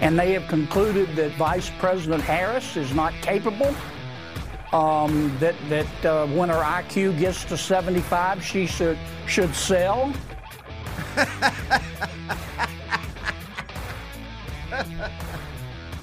And 0.00 0.18
they 0.18 0.32
have 0.32 0.48
concluded 0.48 1.14
that 1.16 1.32
Vice 1.32 1.70
President 1.78 2.22
Harris 2.22 2.76
is 2.76 2.94
not 2.94 3.12
capable. 3.20 3.74
Um, 4.72 5.36
that 5.40 5.56
that 5.68 6.04
uh, 6.04 6.26
when 6.28 6.48
her 6.48 6.62
IQ 6.62 7.18
gets 7.18 7.44
to 7.44 7.56
75, 7.56 8.44
she 8.44 8.66
should 8.66 8.98
should 9.26 9.54
sell. 9.54 10.12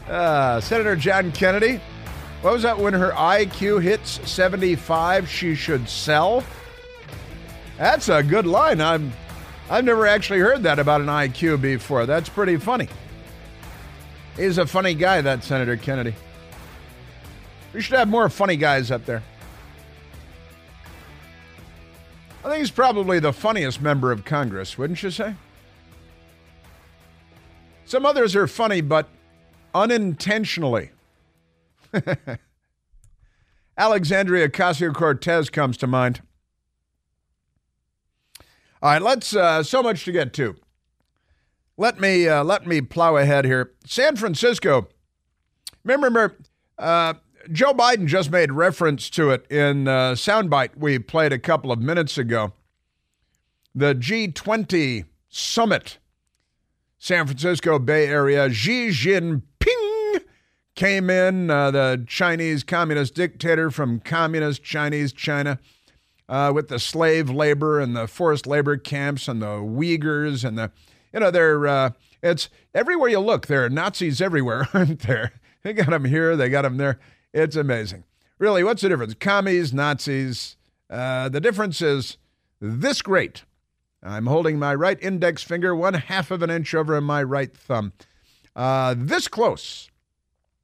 Uh, 0.08 0.62
Senator 0.62 0.96
John 0.96 1.32
Kennedy. 1.34 1.82
What 2.42 2.54
was 2.54 2.64
that? 2.64 2.78
When 2.78 2.94
her 2.94 3.12
IQ 3.12 3.82
hits 3.82 4.22
75, 4.30 5.30
she 5.30 5.54
should 5.54 5.90
sell? 5.90 6.44
That's 7.78 8.08
a 8.08 8.24
good 8.24 8.46
line. 8.46 8.80
I'm, 8.80 9.12
I've 9.70 9.84
never 9.84 10.08
actually 10.08 10.40
heard 10.40 10.64
that 10.64 10.80
about 10.80 11.02
an 11.02 11.08
IQ 11.08 11.62
before. 11.62 12.06
That's 12.06 12.30
pretty 12.30 12.56
funny. 12.58 12.88
He's 14.38 14.60
a 14.60 14.68
funny 14.68 14.94
guy, 14.94 15.20
that 15.22 15.44
Senator 15.44 15.76
Kennedy. 15.76 16.14
We 17.74 17.82
should 17.82 17.98
have 17.98 18.08
more 18.08 18.30
funny 18.30 18.56
guys 18.56 18.92
up 18.92 19.06
there. 19.06 19.24
I 22.46 22.50
think 22.50 22.60
he's 22.60 22.72
probably 22.72 23.20
the 23.20 23.34
funniest 23.34 23.82
member 23.82 24.12
of 24.12 24.24
Congress, 24.24 24.78
wouldn't 24.78 25.02
you 25.02 25.10
say? 25.12 25.36
Some 27.86 28.06
others 28.06 28.36
are 28.36 28.48
funny, 28.48 28.82
but 28.82 29.10
unintentionally. 29.74 30.92
Alexandria 33.78 34.50
Ocasio 34.50 34.94
Cortez 34.94 35.50
comes 35.50 35.78
to 35.78 35.88
mind. 35.88 36.22
All 38.82 38.92
right, 38.92 39.02
let's. 39.02 39.36
Uh, 39.36 39.64
so 39.64 39.82
much 39.82 40.06
to 40.06 40.12
get 40.12 40.32
to. 40.34 40.56
Let 41.78 42.00
me 42.00 42.28
uh, 42.28 42.44
let 42.44 42.66
me 42.66 42.82
plow 42.82 43.18
ahead 43.18 43.46
here. 43.46 43.72
San 43.86 44.16
Francisco. 44.16 44.88
Remember, 45.84 46.36
uh, 46.80 47.14
Joe 47.52 47.74
Biden 47.74 48.08
just 48.08 48.32
made 48.32 48.52
reference 48.52 49.10
to 49.12 49.30
it 49.30 49.50
in 49.52 49.88
uh, 49.88 50.14
soundbite 50.14 50.78
we 50.78 50.98
played 51.00 51.32
a 51.32 51.40
couple 51.40 51.72
of 51.72 51.80
minutes 51.80 52.18
ago. 52.18 52.54
The 53.76 53.94
G20 53.94 55.06
summit, 55.30 56.00
San 56.98 57.28
Francisco 57.28 57.78
Bay 57.78 58.08
Area. 58.08 58.52
Xi 58.52 58.90
Jinping 58.90 60.24
came 60.76 61.12
in, 61.12 61.52
uh, 61.52 61.70
the 61.70 62.04
Chinese 62.08 62.64
communist 62.64 63.14
dictator 63.14 63.70
from 63.70 64.00
communist 64.00 64.64
Chinese 64.64 65.14
China. 65.14 65.60
Uh, 66.30 66.52
with 66.54 66.68
the 66.68 66.78
slave 66.78 67.30
labor 67.30 67.80
and 67.80 67.96
the 67.96 68.06
forced 68.06 68.46
labor 68.46 68.76
camps 68.76 69.30
and 69.30 69.42
the 69.42 69.46
Uyghurs 69.46 70.44
and 70.44 70.58
the, 70.58 70.70
you 71.14 71.20
know, 71.20 71.32
they're, 71.32 71.68
uh, 71.68 71.90
it's 72.22 72.50
everywhere 72.74 73.10
you 73.10 73.20
look, 73.20 73.48
there 73.48 73.66
are 73.66 73.70
Nazis 73.70 74.22
everywhere, 74.22 74.68
aren't 74.74 75.02
there? 75.02 75.34
They 75.64 75.74
got 75.74 75.90
them 75.90 76.06
here, 76.06 76.36
they 76.36 76.50
got 76.50 76.64
them 76.64 76.78
there. 76.78 77.00
It's 77.34 77.56
amazing. 77.56 78.04
Really, 78.40 78.64
what's 78.64 78.82
the 78.82 78.90
difference? 78.90 79.16
Commies, 79.16 79.74
Nazis. 79.74 80.58
Uh, 80.90 81.28
the 81.30 81.42
difference 81.42 81.82
is 81.82 82.18
this 82.62 83.02
great. 83.02 83.44
I'm 84.04 84.28
holding 84.28 84.60
my 84.60 84.76
right 84.76 84.98
index 85.02 85.44
finger 85.44 85.76
one 85.76 85.96
half 85.96 86.32
of 86.32 86.42
an 86.44 86.50
inch 86.50 86.74
over 86.74 87.00
my 87.02 87.24
right 87.24 87.56
thumb. 87.56 87.94
Uh, 88.56 88.96
this 88.98 89.28
close. 89.28 89.90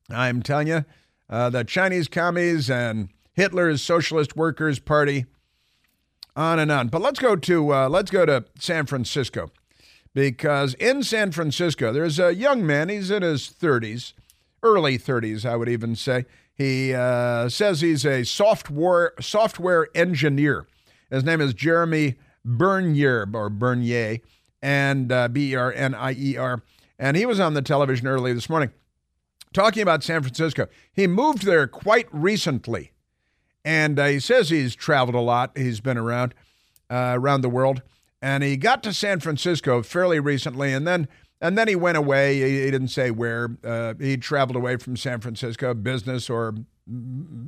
I'm 0.10 0.42
telling 0.44 0.68
you, 0.68 0.86
uh, 1.30 1.50
the 1.50 1.64
Chinese 1.64 2.08
commies 2.08 2.70
and 2.70 3.10
Hitler's 3.34 3.82
Socialist 3.82 4.36
Workers 4.36 4.80
Party, 4.80 5.26
on 6.36 6.60
and 6.60 6.72
on. 6.72 6.88
But 6.88 7.02
let's 7.02 7.20
go 7.20 7.36
to 7.36 7.74
uh, 7.74 7.90
let's 7.90 8.12
go 8.12 8.26
to 8.26 8.46
San 8.60 8.86
Francisco, 8.86 9.52
because 10.14 10.74
in 10.76 11.04
San 11.04 11.32
Francisco 11.32 11.92
there's 11.92 12.20
a 12.20 12.34
young 12.36 12.66
man. 12.66 12.90
He's 12.90 13.12
in 13.12 13.24
his 13.24 13.50
30s, 13.50 14.14
early 14.62 14.98
30s, 14.98 15.46
I 15.46 15.56
would 15.56 15.70
even 15.70 15.96
say. 15.96 16.26
He 16.56 16.94
uh, 16.94 17.50
says 17.50 17.82
he's 17.82 18.06
a 18.06 18.24
software 18.24 19.14
software 19.20 19.88
engineer. 19.96 20.68
His 21.10 21.24
name 21.24 21.42
is 21.42 21.54
Jeremy 21.54 22.16
Bernier 22.46 23.28
or 23.34 23.50
Bernier, 23.50 24.20
and 24.62 25.12
uh, 25.12 25.28
B 25.28 25.52
E 25.52 25.56
R 25.56 25.74
N 25.74 25.96
I 25.96 26.14
E 26.14 26.38
R. 26.38 26.62
And 27.00 27.18
he 27.18 27.26
was 27.26 27.40
on 27.40 27.56
the 27.56 27.62
television 27.62 28.08
early 28.08 28.34
this 28.34 28.50
morning 28.50 28.72
talking 29.54 29.84
about 29.84 30.04
San 30.04 30.22
Francisco. 30.22 30.68
He 30.92 31.08
moved 31.08 31.44
there 31.46 31.68
quite 31.68 32.08
recently, 32.12 32.92
and 33.64 34.00
uh, 34.00 34.08
he 34.08 34.20
says 34.20 34.50
he's 34.50 34.76
traveled 34.76 35.16
a 35.16 35.22
lot. 35.22 35.58
He's 35.58 35.80
been 35.80 35.98
around 35.98 36.34
uh, 36.90 37.14
around 37.16 37.42
the 37.42 37.50
world, 37.50 37.82
and 38.24 38.42
he 38.42 38.56
got 38.56 38.82
to 38.84 38.94
San 38.94 39.20
Francisco 39.20 39.84
fairly 39.84 40.18
recently, 40.18 40.72
and 40.72 40.88
then 40.88 41.10
and 41.42 41.58
then 41.58 41.68
he 41.68 41.76
went 41.76 41.98
away. 41.98 42.36
He, 42.36 42.64
he 42.64 42.72
didn't 42.72 42.88
say 42.88 43.12
where. 43.12 43.58
Uh, 43.62 43.96
he 44.00 44.16
traveled 44.16 44.56
away 44.56 44.78
from 44.78 44.96
San 44.96 45.20
Francisco, 45.20 45.74
business 45.74 46.30
or 46.30 46.56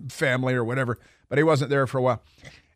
family 0.10 0.54
or 0.54 0.66
whatever, 0.66 1.00
but 1.30 1.38
he 1.38 1.46
wasn't 1.46 1.70
there 1.70 1.88
for 1.88 2.00
a 2.00 2.02
while. 2.02 2.22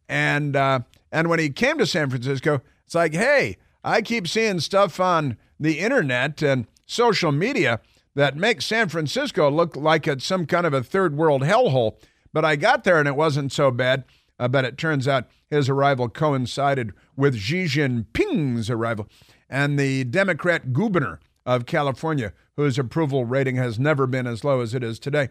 And 0.07 0.55
uh, 0.55 0.79
and 1.11 1.27
when 1.27 1.39
he 1.39 1.49
came 1.49 1.77
to 1.77 1.85
San 1.85 2.09
Francisco, 2.09 2.61
it's 2.85 2.95
like, 2.95 3.13
hey, 3.13 3.57
I 3.83 4.01
keep 4.01 4.29
seeing 4.29 4.61
stuff 4.61 5.01
on 5.01 5.35
the 5.59 5.79
internet 5.79 6.41
and 6.41 6.67
social 6.85 7.33
media 7.33 7.81
that 8.15 8.37
makes 8.37 8.65
San 8.65 8.87
Francisco 8.87 9.51
look 9.51 9.75
like 9.75 10.07
it's 10.07 10.23
some 10.23 10.45
kind 10.45 10.65
of 10.65 10.73
a 10.73 10.81
third 10.81 11.17
world 11.17 11.41
hellhole. 11.41 11.97
But 12.31 12.45
I 12.45 12.55
got 12.55 12.85
there 12.85 12.97
and 12.97 13.09
it 13.09 13.17
wasn't 13.17 13.51
so 13.51 13.71
bad. 13.71 14.05
Uh, 14.39 14.47
but 14.47 14.65
it 14.65 14.77
turns 14.77 15.07
out 15.07 15.27
his 15.49 15.67
arrival 15.67 16.07
coincided 16.07 16.93
with 17.15 17.35
Xi 17.35 17.65
Jinping's 17.65 18.69
arrival 18.69 19.07
and 19.49 19.77
the 19.77 20.03
Democrat 20.05 20.71
governor 20.71 21.19
of 21.45 21.65
California, 21.65 22.33
whose 22.55 22.77
approval 22.77 23.25
rating 23.25 23.55
has 23.55 23.79
never 23.79 24.07
been 24.07 24.27
as 24.27 24.43
low 24.43 24.61
as 24.61 24.73
it 24.73 24.83
is 24.83 24.99
today. 24.99 25.29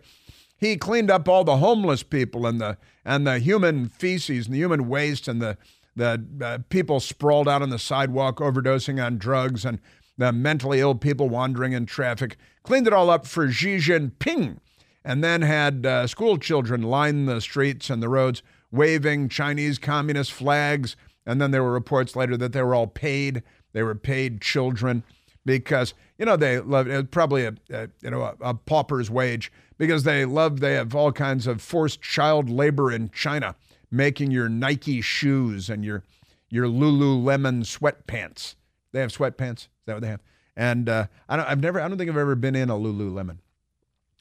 He 0.56 0.76
cleaned 0.76 1.10
up 1.10 1.28
all 1.28 1.44
the 1.44 1.58
homeless 1.58 2.02
people 2.02 2.46
and 2.46 2.60
the 2.60 2.76
and 3.04 3.26
the 3.26 3.38
human 3.38 3.88
feces 3.88 4.46
and 4.46 4.54
the 4.54 4.58
human 4.58 4.88
waste 4.88 5.28
and 5.28 5.40
the 5.40 5.56
the 5.94 6.24
uh, 6.42 6.58
people 6.68 7.00
sprawled 7.00 7.48
out 7.48 7.62
on 7.62 7.70
the 7.70 7.78
sidewalk 7.78 8.38
overdosing 8.38 9.04
on 9.04 9.18
drugs 9.18 9.64
and 9.64 9.78
the 10.16 10.32
mentally 10.32 10.80
ill 10.80 10.96
people 10.96 11.28
wandering 11.28 11.72
in 11.72 11.86
traffic. 11.86 12.36
Cleaned 12.64 12.86
it 12.86 12.92
all 12.92 13.08
up 13.08 13.26
for 13.26 13.50
Xi 13.50 13.76
Jinping, 13.76 14.58
and 15.04 15.22
then 15.22 15.42
had 15.42 15.86
uh, 15.86 16.06
school 16.08 16.38
children 16.38 16.82
line 16.82 17.26
the 17.26 17.40
streets 17.40 17.88
and 17.88 18.02
the 18.02 18.08
roads 18.08 18.42
waving 18.70 19.28
Chinese 19.28 19.78
communist 19.78 20.32
flags. 20.32 20.96
And 21.26 21.40
then 21.40 21.50
there 21.50 21.62
were 21.62 21.72
reports 21.72 22.16
later 22.16 22.36
that 22.38 22.52
they 22.52 22.62
were 22.62 22.74
all 22.74 22.86
paid 22.86 23.42
they 23.72 23.82
were 23.82 23.94
paid 23.94 24.40
children 24.40 25.04
because 25.44 25.94
you 26.18 26.24
know 26.24 26.36
they 26.36 26.60
love 26.60 26.88
it 26.88 27.10
probably 27.10 27.44
a, 27.44 27.54
a 27.70 27.88
you 28.02 28.10
know 28.10 28.22
a, 28.22 28.34
a, 28.40 28.54
pauper's 28.54 29.10
wage 29.10 29.52
because 29.76 30.04
they 30.04 30.24
love 30.24 30.60
they 30.60 30.74
have 30.74 30.94
all 30.94 31.12
kinds 31.12 31.46
of 31.46 31.62
forced 31.62 32.02
child 32.02 32.50
labor 32.50 32.90
in 32.90 33.10
China 33.10 33.54
making 33.90 34.30
your 34.30 34.48
Nike 34.48 35.00
shoes 35.00 35.70
and 35.70 35.84
your 35.84 36.02
your 36.50 36.66
Lululemon 36.66 37.62
sweatpants. 37.64 38.54
They 38.92 39.00
have 39.00 39.12
sweatpants. 39.12 39.58
Is 39.58 39.68
that 39.86 39.94
what 39.94 40.02
they 40.02 40.08
have? 40.08 40.22
And 40.56 40.88
uh, 40.88 41.06
I 41.28 41.36
don't, 41.36 41.46
I've 41.46 41.60
never 41.60 41.80
I 41.80 41.88
don't 41.88 41.98
think 41.98 42.10
I've 42.10 42.16
ever 42.16 42.34
been 42.34 42.56
in 42.56 42.70
a 42.70 42.74
Lululemon, 42.74 43.38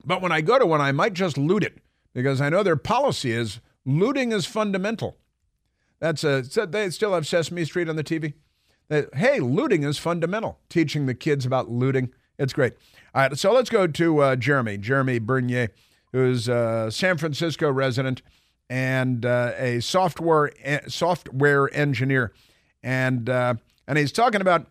but 0.06 0.22
when 0.22 0.32
I 0.32 0.42
go 0.42 0.60
to 0.60 0.66
one, 0.66 0.82
I 0.82 0.92
might 0.92 1.14
just 1.14 1.38
loot 1.38 1.64
it 1.64 1.78
because 2.14 2.42
I 2.42 2.50
know 2.50 2.64
their 2.64 2.76
policy 2.76 3.32
is 3.32 3.60
looting 3.88 4.32
is 4.32 4.46
fundamental. 4.46 5.18
That's 6.00 6.24
a 6.24 6.44
they 6.44 6.92
still 6.92 7.14
have 7.14 7.26
Sesame 7.26 7.66
Street 7.66 7.90
on 7.90 7.96
the 7.96 8.04
TV 8.04 8.34
that, 8.90 9.14
hey, 9.16 9.40
looting 9.40 9.84
is 9.84 9.98
fundamental. 9.98 10.60
Teaching 10.70 11.08
the 11.08 11.16
kids 11.16 11.46
about 11.46 11.72
looting. 11.72 12.12
It's 12.38 12.54
great. 12.54 12.74
All 13.16 13.22
right, 13.24 13.38
so 13.38 13.52
let's 13.52 13.72
go 13.72 13.88
to 13.88 14.20
uh, 14.20 14.36
Jeremy, 14.36 14.78
Jeremy 14.78 15.18
Bernier, 15.18 15.70
who's 16.12 16.48
a 16.48 16.90
San 16.92 17.18
Francisco 17.18 17.72
resident 17.72 18.22
and 18.70 19.26
uh, 19.26 19.54
a 19.58 19.80
software 19.80 20.52
software 20.88 21.74
engineer, 21.74 22.34
and 22.84 23.30
uh, 23.30 23.56
and 23.88 23.98
he's 23.98 24.12
talking 24.12 24.42
about 24.42 24.68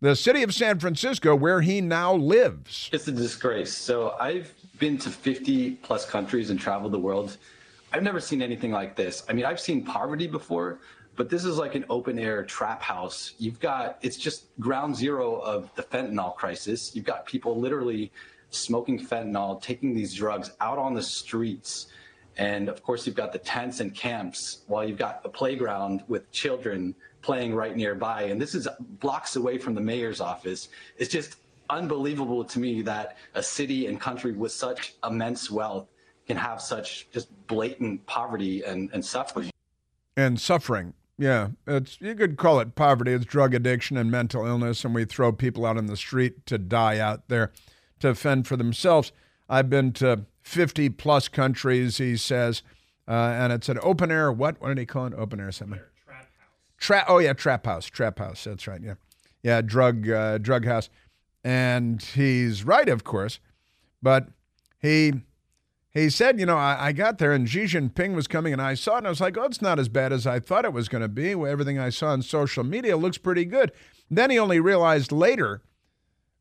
the 0.00 0.16
city 0.16 0.42
of 0.42 0.54
San 0.54 0.78
Francisco 0.78 1.34
where 1.34 1.60
he 1.60 1.80
now 1.80 2.14
lives. 2.14 2.88
It's 2.92 3.08
a 3.08 3.12
disgrace. 3.12 3.72
So 3.72 4.16
I've 4.18 4.52
been 4.78 4.98
to 4.98 5.10
50 5.10 5.72
plus 5.76 6.06
countries 6.06 6.50
and 6.50 6.58
traveled 6.58 6.92
the 6.92 6.98
world. 6.98 7.36
I've 7.92 8.02
never 8.02 8.20
seen 8.20 8.40
anything 8.40 8.72
like 8.72 8.96
this. 8.96 9.22
I 9.28 9.34
mean, 9.34 9.44
I've 9.44 9.60
seen 9.60 9.84
poverty 9.84 10.26
before, 10.26 10.78
but 11.14 11.28
this 11.28 11.44
is 11.44 11.58
like 11.58 11.74
an 11.74 11.84
open 11.90 12.18
air 12.18 12.42
trap 12.42 12.80
house. 12.80 13.34
You've 13.38 13.60
got, 13.60 13.98
it's 14.00 14.16
just 14.16 14.46
ground 14.58 14.96
zero 14.96 15.36
of 15.40 15.70
the 15.74 15.82
fentanyl 15.82 16.34
crisis. 16.34 16.96
You've 16.96 17.04
got 17.04 17.26
people 17.26 17.60
literally 17.60 18.10
smoking 18.48 18.98
fentanyl, 18.98 19.60
taking 19.60 19.94
these 19.94 20.14
drugs 20.14 20.52
out 20.60 20.78
on 20.78 20.94
the 20.94 21.02
streets. 21.02 21.88
And 22.38 22.70
of 22.70 22.82
course, 22.82 23.06
you've 23.06 23.16
got 23.16 23.32
the 23.32 23.38
tents 23.38 23.80
and 23.80 23.94
camps 23.94 24.62
while 24.68 24.88
you've 24.88 24.98
got 24.98 25.20
a 25.24 25.28
playground 25.28 26.02
with 26.08 26.30
children 26.32 26.94
playing 27.20 27.54
right 27.54 27.76
nearby. 27.76 28.22
And 28.22 28.40
this 28.40 28.54
is 28.54 28.66
blocks 29.00 29.36
away 29.36 29.58
from 29.58 29.74
the 29.74 29.82
mayor's 29.82 30.20
office. 30.20 30.70
It's 30.96 31.12
just 31.12 31.36
unbelievable 31.68 32.44
to 32.44 32.58
me 32.58 32.80
that 32.82 33.16
a 33.34 33.42
city 33.42 33.86
and 33.86 34.00
country 34.00 34.32
with 34.32 34.52
such 34.52 34.94
immense 35.04 35.50
wealth 35.50 35.88
can 36.26 36.36
have 36.36 36.60
such 36.60 37.08
just 37.10 37.28
blatant 37.46 38.06
poverty 38.06 38.62
and, 38.64 38.90
and 38.92 39.04
suffering. 39.04 39.50
And 40.16 40.40
suffering. 40.40 40.94
Yeah, 41.18 41.48
it's 41.66 42.00
you 42.00 42.14
could 42.14 42.36
call 42.36 42.58
it 42.60 42.74
poverty. 42.74 43.12
It's 43.12 43.24
drug 43.24 43.54
addiction 43.54 43.96
and 43.96 44.10
mental 44.10 44.46
illness, 44.46 44.84
and 44.84 44.94
we 44.94 45.04
throw 45.04 45.32
people 45.32 45.64
out 45.66 45.76
on 45.76 45.86
the 45.86 45.96
street 45.96 46.46
to 46.46 46.58
die 46.58 46.98
out 46.98 47.28
there 47.28 47.52
to 48.00 48.14
fend 48.14 48.48
for 48.48 48.56
themselves. 48.56 49.12
I've 49.48 49.70
been 49.70 49.92
to 49.94 50.24
50 50.42 50.88
plus 50.90 51.28
countries, 51.28 51.98
he 51.98 52.16
says, 52.16 52.62
uh, 53.06 53.12
and 53.12 53.52
it's 53.52 53.68
an 53.68 53.78
open 53.82 54.10
air. 54.10 54.32
What? 54.32 54.60
What 54.60 54.68
did 54.68 54.78
he 54.78 54.86
call 54.86 55.06
it? 55.06 55.14
Open 55.14 55.38
air 55.38 55.52
something. 55.52 55.78
Trap 56.06 56.16
house. 56.16 56.28
Trap. 56.78 57.04
Oh 57.08 57.18
yeah, 57.18 57.32
trap 57.34 57.66
house. 57.66 57.86
Trap 57.86 58.18
house. 58.18 58.44
That's 58.44 58.66
right. 58.66 58.80
Yeah, 58.82 58.94
yeah. 59.42 59.60
Drug 59.60 60.08
uh, 60.08 60.38
drug 60.38 60.64
house, 60.64 60.88
and 61.44 62.02
he's 62.02 62.64
right, 62.64 62.88
of 62.88 63.04
course, 63.04 63.38
but 64.02 64.28
he 64.80 65.12
he 65.94 66.08
said, 66.08 66.40
you 66.40 66.46
know, 66.46 66.56
I, 66.56 66.86
I, 66.86 66.92
got 66.92 67.18
there 67.18 67.32
and 67.32 67.48
Xi 67.48 67.64
Jinping 67.64 68.14
was 68.14 68.26
coming 68.26 68.52
and 68.52 68.62
I 68.62 68.74
saw 68.74 68.94
it 68.94 68.98
and 68.98 69.06
I 69.06 69.10
was 69.10 69.20
like, 69.20 69.36
oh, 69.36 69.44
it's 69.44 69.60
not 69.60 69.78
as 69.78 69.90
bad 69.90 70.12
as 70.12 70.26
I 70.26 70.40
thought 70.40 70.64
it 70.64 70.72
was 70.72 70.88
going 70.88 71.02
to 71.02 71.08
be. 71.08 71.32
Everything 71.32 71.78
I 71.78 71.90
saw 71.90 72.08
on 72.08 72.22
social 72.22 72.64
media 72.64 72.96
looks 72.96 73.18
pretty 73.18 73.44
good. 73.44 73.72
Then 74.10 74.30
he 74.30 74.38
only 74.38 74.58
realized 74.58 75.12
later, 75.12 75.62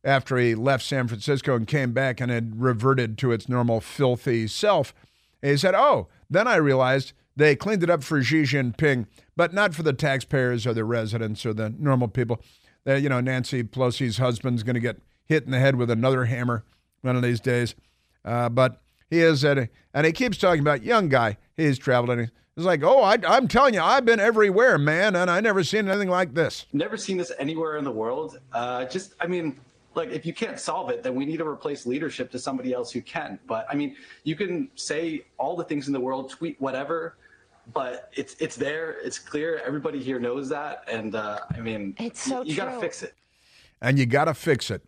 after 0.04 0.38
he 0.38 0.56
left 0.56 0.84
San 0.84 1.08
Francisco 1.08 1.56
and 1.56 1.68
came 1.68 1.92
back 1.92 2.22
and 2.22 2.32
had 2.32 2.62
reverted 2.62 3.18
to 3.20 3.32
its 3.32 3.50
normal 3.50 3.82
filthy 3.82 4.48
self, 4.48 4.94
he 5.42 5.58
said, 5.58 5.76
oh, 5.76 6.08
then 6.30 6.48
I 6.48 6.56
realized 6.56 7.14
they 7.36 7.56
cleaned 7.56 7.84
it 7.84 7.90
up 7.90 8.04
for 8.04 8.22
Xi 8.22 8.44
Jinping, 8.44 9.08
but 9.36 9.54
not 9.54 9.76
for 9.76 9.84
the 9.84 9.94
taxpayers 9.94 10.66
or 10.66 10.74
the 10.74 10.86
residents 10.86 11.46
or 11.46 11.54
the 11.54 11.74
normal 11.78 12.08
people. 12.08 12.42
You 12.86 13.10
know, 13.10 13.20
Nancy 13.20 13.64
Pelosi's 13.64 14.18
husband's 14.18 14.64
going 14.64 14.76
to 14.76 14.80
get 14.80 15.02
hit 15.26 15.44
in 15.44 15.52
the 15.52 15.60
head 15.60 15.76
with 15.76 15.92
another 15.92 16.26
hammer 16.26 16.64
one 17.02 17.16
of 17.16 17.22
these 17.22 17.40
days. 17.40 17.76
Uh, 18.24 18.50
but 18.50 18.82
he 19.12 19.20
is 19.20 19.46
at, 19.46 19.60
a, 19.60 19.70
and 19.94 20.08
he 20.08 20.12
keeps 20.14 20.38
talking 20.38 20.62
about 20.62 20.84
young 20.84 21.10
guy. 21.10 21.38
He's 21.56 21.78
traveled 21.78 22.18
and 22.18 22.32
he's 22.56 22.66
like, 22.66 22.82
oh, 22.82 23.04
I, 23.04 23.18
I'm 23.28 23.48
telling 23.48 23.76
you, 23.76 23.82
I've 23.82 24.06
been 24.06 24.22
everywhere, 24.22 24.80
man, 24.80 25.16
and 25.16 25.30
I 25.30 25.42
never 25.42 25.64
seen 25.64 25.88
anything 25.88 26.10
like 26.10 26.34
this. 26.34 26.66
Never 26.74 26.98
seen 26.98 27.18
this 27.18 27.32
anywhere 27.38 27.78
in 27.78 27.84
the 27.84 27.92
world. 27.92 28.40
Uh, 28.54 28.86
just, 28.86 29.14
I 29.20 29.28
mean, 29.28 29.60
like 29.94 30.10
if 30.10 30.26
you 30.26 30.34
can't 30.34 30.58
solve 30.58 30.90
it 30.90 31.04
then 31.04 31.16
we 31.16 31.26
need 31.26 31.38
to 31.38 31.46
replace 31.46 31.86
leadership 31.86 32.32
to 32.32 32.40
somebody 32.40 32.72
else 32.74 32.92
who 32.92 33.02
can 33.02 33.38
but 33.46 33.66
i 33.70 33.76
mean 33.76 33.94
you 34.24 34.38
can 34.38 34.70
say 34.76 35.26
all 35.38 35.56
the 35.56 35.66
things 35.66 35.88
in 35.88 35.94
the 35.94 36.00
world 36.00 36.30
tweet 36.30 36.56
whatever 36.62 37.18
but 37.74 38.10
it's 38.16 38.36
it's 38.40 38.56
there 38.56 38.98
it's 39.04 39.20
clear 39.20 39.62
everybody 39.66 40.02
here 40.02 40.18
knows 40.18 40.48
that 40.48 40.84
and 40.90 41.16
uh, 41.16 41.40
i 41.54 41.60
mean 41.60 41.94
it's 42.00 42.22
so 42.22 42.42
you, 42.42 42.52
you 42.52 42.56
got 42.56 42.74
to 42.74 42.80
fix 42.80 43.04
it 43.04 43.16
and 43.82 44.00
you 44.00 44.06
got 44.06 44.26
to 44.26 44.34
fix 44.34 44.72
it 44.72 44.82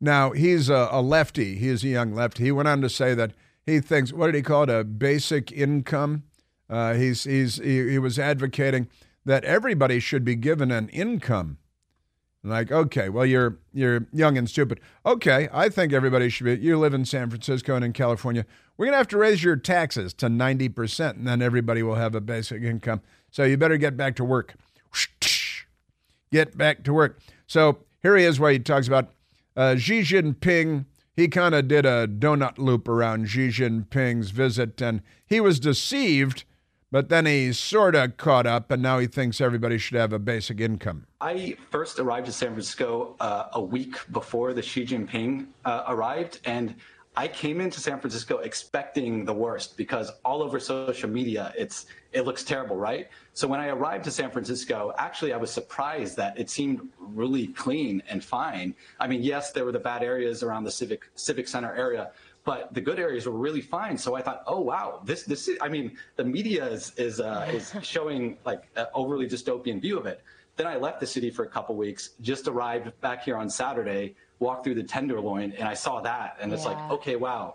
now, 0.00 0.32
he's 0.32 0.68
a, 0.68 0.88
a 0.90 1.02
lefty. 1.02 1.56
He 1.56 1.68
is 1.68 1.84
a 1.84 1.88
young 1.88 2.14
lefty. 2.14 2.44
He 2.44 2.52
went 2.52 2.68
on 2.68 2.80
to 2.80 2.88
say 2.88 3.14
that 3.14 3.32
he 3.64 3.80
thinks, 3.80 4.12
what 4.12 4.26
did 4.26 4.34
he 4.34 4.42
call 4.42 4.62
it, 4.64 4.70
a 4.70 4.84
basic 4.84 5.52
income? 5.52 6.24
Uh, 6.68 6.94
he's, 6.94 7.24
he's, 7.24 7.56
he, 7.56 7.90
he 7.90 7.98
was 7.98 8.18
advocating 8.18 8.88
that 9.24 9.44
everybody 9.44 10.00
should 10.00 10.24
be 10.24 10.34
given 10.34 10.70
an 10.70 10.88
income. 10.88 11.58
Like, 12.42 12.72
okay, 12.72 13.10
well, 13.10 13.26
you're 13.26 13.58
you're 13.74 14.06
young 14.14 14.38
and 14.38 14.48
stupid. 14.48 14.80
Okay, 15.04 15.50
I 15.52 15.68
think 15.68 15.92
everybody 15.92 16.30
should 16.30 16.44
be. 16.44 16.56
You 16.56 16.78
live 16.78 16.94
in 16.94 17.04
San 17.04 17.28
Francisco 17.28 17.74
and 17.74 17.84
in 17.84 17.92
California. 17.92 18.46
We're 18.78 18.86
gonna 18.86 18.96
have 18.96 19.08
to 19.08 19.18
raise 19.18 19.44
your 19.44 19.56
taxes 19.56 20.14
to 20.14 20.30
ninety 20.30 20.70
percent, 20.70 21.18
and 21.18 21.26
then 21.26 21.42
everybody 21.42 21.82
will 21.82 21.96
have 21.96 22.14
a 22.14 22.20
basic 22.22 22.62
income. 22.62 23.02
So 23.30 23.44
you 23.44 23.58
better 23.58 23.76
get 23.76 23.94
back 23.94 24.16
to 24.16 24.24
work. 24.24 24.54
Get 26.32 26.56
back 26.56 26.82
to 26.84 26.94
work. 26.94 27.20
So 27.46 27.80
here 28.02 28.16
he 28.16 28.24
is, 28.24 28.40
where 28.40 28.52
he 28.52 28.58
talks 28.58 28.86
about 28.86 29.10
uh, 29.60 29.76
Xi 29.76 30.00
Jinping, 30.00 30.86
he 31.14 31.28
kind 31.28 31.54
of 31.54 31.68
did 31.68 31.84
a 31.84 32.08
donut 32.08 32.56
loop 32.56 32.88
around 32.88 33.26
Xi 33.28 33.48
Jinping's 33.48 34.30
visit, 34.30 34.80
and 34.80 35.02
he 35.26 35.38
was 35.38 35.60
deceived, 35.60 36.44
but 36.90 37.10
then 37.10 37.26
he 37.26 37.52
sort 37.52 37.94
of 37.94 38.16
caught 38.16 38.46
up, 38.46 38.70
and 38.70 38.82
now 38.82 38.98
he 38.98 39.06
thinks 39.06 39.38
everybody 39.38 39.76
should 39.76 39.98
have 39.98 40.14
a 40.14 40.18
basic 40.18 40.60
income. 40.60 41.06
I 41.20 41.58
first 41.68 41.98
arrived 41.98 42.26
in 42.26 42.32
San 42.32 42.48
Francisco 42.48 43.16
uh, 43.20 43.48
a 43.52 43.60
week 43.60 43.96
before 44.12 44.54
the 44.54 44.62
Xi 44.62 44.86
Jinping 44.86 45.48
uh, 45.66 45.84
arrived, 45.88 46.40
and 46.46 46.74
I 47.20 47.28
came 47.28 47.60
into 47.60 47.80
San 47.80 48.00
Francisco 48.00 48.38
expecting 48.38 49.26
the 49.26 49.34
worst 49.34 49.76
because 49.76 50.10
all 50.24 50.42
over 50.42 50.58
social 50.58 51.10
media, 51.10 51.52
it's 51.54 51.84
it 52.14 52.22
looks 52.22 52.42
terrible, 52.42 52.76
right? 52.76 53.08
So 53.34 53.46
when 53.46 53.60
I 53.60 53.68
arrived 53.68 54.04
to 54.04 54.10
San 54.10 54.30
Francisco, 54.30 54.94
actually 54.96 55.34
I 55.34 55.36
was 55.36 55.50
surprised 55.50 56.16
that 56.16 56.38
it 56.38 56.48
seemed 56.48 56.80
really 56.98 57.48
clean 57.48 58.02
and 58.08 58.24
fine. 58.24 58.74
I 58.98 59.06
mean, 59.06 59.22
yes, 59.22 59.52
there 59.52 59.66
were 59.66 59.72
the 59.72 59.86
bad 59.92 60.02
areas 60.02 60.42
around 60.42 60.64
the 60.64 60.70
civic 60.70 61.10
civic 61.14 61.46
center 61.46 61.74
area, 61.76 62.10
but 62.44 62.72
the 62.72 62.80
good 62.80 62.98
areas 62.98 63.26
were 63.26 63.38
really 63.46 63.60
fine. 63.60 63.98
So 63.98 64.14
I 64.14 64.22
thought, 64.22 64.42
oh 64.46 64.62
wow, 64.62 65.02
this 65.04 65.24
this 65.24 65.46
is, 65.46 65.58
I 65.60 65.68
mean, 65.68 65.98
the 66.16 66.24
media 66.24 66.64
is 66.64 66.94
is 66.96 67.20
uh, 67.20 67.46
is 67.52 67.74
showing 67.82 68.38
like 68.46 68.62
an 68.76 68.86
overly 68.94 69.28
dystopian 69.28 69.78
view 69.78 69.98
of 69.98 70.06
it. 70.06 70.22
Then 70.56 70.66
I 70.66 70.76
left 70.76 71.00
the 71.00 71.06
city 71.06 71.28
for 71.28 71.44
a 71.44 71.48
couple 71.48 71.76
weeks, 71.76 72.02
just 72.22 72.48
arrived 72.48 72.98
back 73.02 73.24
here 73.24 73.36
on 73.36 73.50
Saturday, 73.50 74.14
walked 74.40 74.64
through 74.64 74.74
the 74.74 74.82
Tenderloin, 74.82 75.52
and 75.52 75.68
I 75.68 75.74
saw 75.74 76.00
that, 76.00 76.36
and 76.40 76.52
it's 76.52 76.64
yeah. 76.64 76.70
like, 76.70 76.90
okay, 76.90 77.16
wow 77.16 77.54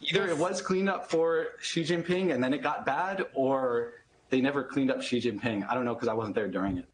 either 0.00 0.28
it 0.28 0.36
was 0.36 0.60
cleaned 0.60 0.88
up 0.88 1.10
for 1.10 1.48
Xi 1.60 1.82
Jinping 1.84 2.32
and 2.34 2.42
then 2.42 2.52
it 2.52 2.62
got 2.62 2.86
bad, 2.86 3.24
or 3.34 3.94
they 4.30 4.40
never 4.40 4.62
cleaned 4.62 4.90
up 4.90 5.02
Xi 5.02 5.20
Jinping. 5.20 5.68
I 5.68 5.74
don't 5.74 5.84
know 5.84 5.94
because 5.94 6.08
I 6.08 6.14
wasn't 6.14 6.34
there 6.34 6.48
during 6.48 6.78
it. 6.78 6.86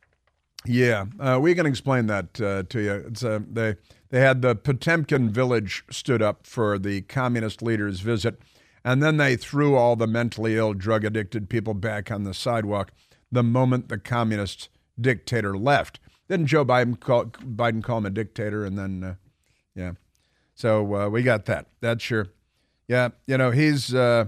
Yeah, 0.65 1.07
uh, 1.19 1.39
we 1.41 1.55
can 1.55 1.67
explain 1.67 2.07
that 2.07 2.41
uh, 2.41 2.63
to 2.69 2.81
you. 2.81 2.93
It's, 3.09 3.25
uh, 3.25 3.41
they 3.51 3.75
they 4.11 4.21
had 4.21 4.43
the 4.43 4.55
Potemkin 4.55 5.31
village 5.31 5.85
stood 5.91 6.23
up 6.23 6.47
for 6.47 6.79
the 6.79 7.01
communist 7.03 7.63
leader's 7.63 7.99
visit, 7.99 8.41
and 8.85 9.03
then 9.03 9.17
they 9.17 9.35
threw 9.35 9.75
all 9.75 9.97
the 9.97 10.07
mentally 10.07 10.57
ill, 10.57 10.73
drug 10.73 11.05
addicted 11.05 11.49
people 11.49 11.75
back 11.75 12.13
on 12.13 12.23
the 12.23 12.35
sidewalk 12.35 12.93
the 13.33 13.43
moment 13.43 13.89
the 13.89 13.99
communist 13.99 14.69
dictator 15.01 15.57
left. 15.57 15.99
Didn't 16.29 16.47
Joe 16.47 16.65
Biden 16.65 17.01
call 17.01 17.25
Biden 17.25 17.83
call 17.83 17.99
him 17.99 18.07
a 18.07 18.11
dictator? 18.11 18.65
And 18.65 18.79
then, 18.79 19.03
uh, 19.03 19.15
yeah, 19.75 19.93
so 20.55 20.95
uh, 20.95 21.09
we 21.09 21.23
got 21.23 21.47
that. 21.47 21.67
That's 21.81 22.03
sure. 22.03 22.29
yeah, 22.89 23.11
you 23.27 23.39
know, 23.39 23.51
he's 23.51 23.95
uh, 23.95 24.27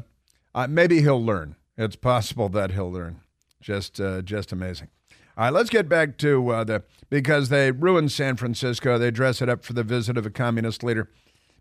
uh, 0.55 0.67
maybe 0.69 1.01
he'll 1.03 1.25
learn. 1.25 1.57
It's 1.77 1.97
possible 1.97 2.49
that 2.51 2.73
he'll 2.73 2.93
learn. 2.93 3.21
Just, 3.61 4.01
uh, 4.01 4.23
just 4.23 4.53
amazing. 4.53 4.89
All 5.37 5.45
right, 5.45 5.53
let's 5.53 5.71
get 5.71 5.89
back 5.89 6.17
to 6.19 6.49
uh, 6.51 6.65
the 6.65 6.85
because 7.11 7.49
they 7.49 7.73
ruined 7.73 8.13
San 8.13 8.37
Francisco. 8.37 8.99
They 8.99 9.11
dress 9.11 9.43
it 9.43 9.49
up 9.49 9.65
for 9.65 9.73
the 9.73 9.83
visit 9.83 10.17
of 10.17 10.25
a 10.25 10.31
communist 10.31 10.85
leader, 10.85 11.11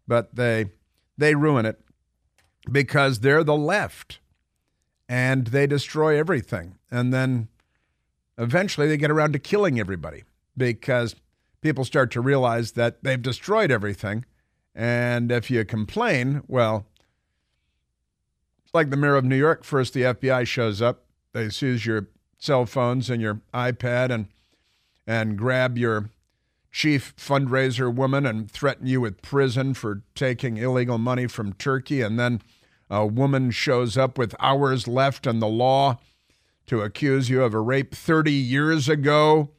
but 0.08 0.36
they 0.36 0.68
they 1.18 1.34
ruin 1.34 1.66
it 1.66 1.80
because 2.72 3.22
they're 3.22 3.44
the 3.44 3.58
left, 3.58 4.20
and 5.10 5.48
they 5.48 5.66
destroy 5.66 6.20
everything, 6.20 6.78
and 6.92 7.12
then 7.12 7.48
eventually 8.38 8.88
they 8.88 8.98
get 8.98 9.10
around 9.10 9.34
to 9.34 9.40
killing 9.40 9.80
everybody 9.80 10.24
because 10.56 11.16
people 11.64 11.86
start 11.86 12.12
to 12.12 12.22
realize 12.22 12.74
that 12.74 13.04
they've 13.04 13.22
destroyed 13.22 13.72
everything, 13.72 14.26
and 14.76 15.32
if 15.32 15.50
you 15.50 15.66
complain, 15.66 16.44
well, 16.48 16.86
it's 18.64 18.74
like 18.74 18.90
the 18.90 18.98
mayor 18.98 19.16
of 19.16 19.26
New 19.26 19.38
York. 19.38 19.64
First, 19.64 19.94
the 19.94 20.02
FBI 20.02 20.46
shows 20.46 20.82
up. 20.82 21.06
They 21.32 21.50
seize 21.50 21.86
your 21.86 22.08
cell 22.38 22.66
phones 22.66 23.10
and 23.10 23.22
your 23.22 23.42
iPad 23.54 24.12
and 24.12 24.28
and 25.08 25.38
grab 25.38 25.78
your 25.78 26.10
chief 26.72 27.14
fundraiser 27.16 27.94
woman 27.94 28.26
and 28.26 28.50
threaten 28.50 28.88
you 28.88 29.00
with 29.02 29.22
prison 29.22 29.74
for 29.74 30.02
taking 30.16 30.58
illegal 30.58 30.98
money 30.98 31.28
from 31.28 31.54
Turkey. 31.54 32.02
And 32.02 32.20
then 32.20 32.42
a 32.90 33.06
woman 33.06 33.52
shows 33.52 33.98
up 33.98 34.18
with 34.18 34.36
hours 34.40 34.88
left 34.88 35.28
in 35.28 35.40
the 35.40 35.48
law 35.48 36.00
to 36.66 36.82
accuse 36.82 37.30
you 37.30 37.44
of 37.44 37.54
a 37.54 37.60
rape 37.60 37.94
30 37.94 38.32
years 38.32 38.90
ago. 38.90 39.50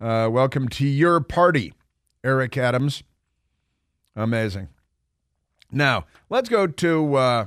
Uh, 0.00 0.28
welcome 0.30 0.68
to 0.68 0.86
your 0.86 1.20
party, 1.20 1.72
Eric 2.22 2.56
Adams. 2.56 3.02
Amazing. 4.14 4.68
Now, 5.72 6.06
let's 6.28 6.48
go 6.48 6.66
to 6.66 7.14
uh, 7.14 7.46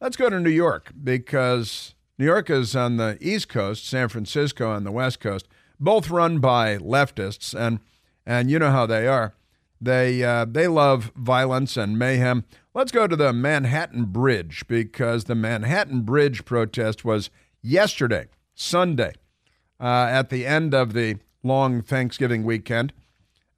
Let's 0.00 0.16
go 0.16 0.28
to 0.28 0.40
New 0.40 0.50
York 0.50 0.92
because 1.04 1.94
New 2.18 2.24
York 2.24 2.50
is 2.50 2.74
on 2.74 2.96
the 2.96 3.16
East 3.20 3.48
Coast, 3.48 3.86
San 3.86 4.08
Francisco 4.08 4.68
on 4.68 4.82
the 4.82 4.90
West 4.90 5.20
Coast, 5.20 5.46
both 5.78 6.10
run 6.10 6.38
by 6.40 6.76
leftists, 6.78 7.54
and 7.54 7.78
and 8.26 8.50
you 8.50 8.58
know 8.58 8.72
how 8.72 8.84
they 8.86 9.06
are. 9.06 9.34
They 9.80 10.24
uh, 10.24 10.46
they 10.46 10.66
love 10.66 11.12
violence 11.14 11.76
and 11.76 11.96
mayhem. 11.98 12.44
Let's 12.74 12.90
go 12.90 13.06
to 13.06 13.14
the 13.14 13.32
Manhattan 13.32 14.06
Bridge 14.06 14.64
because 14.66 15.24
the 15.24 15.36
Manhattan 15.36 16.02
Bridge 16.02 16.44
protest 16.44 17.04
was 17.04 17.30
yesterday, 17.62 18.26
Sunday. 18.56 19.12
uh, 19.78 20.08
at 20.10 20.30
the 20.30 20.46
end 20.46 20.74
of 20.74 20.94
the 20.94 21.18
long 21.42 21.82
Thanksgiving 21.82 22.44
weekend. 22.44 22.92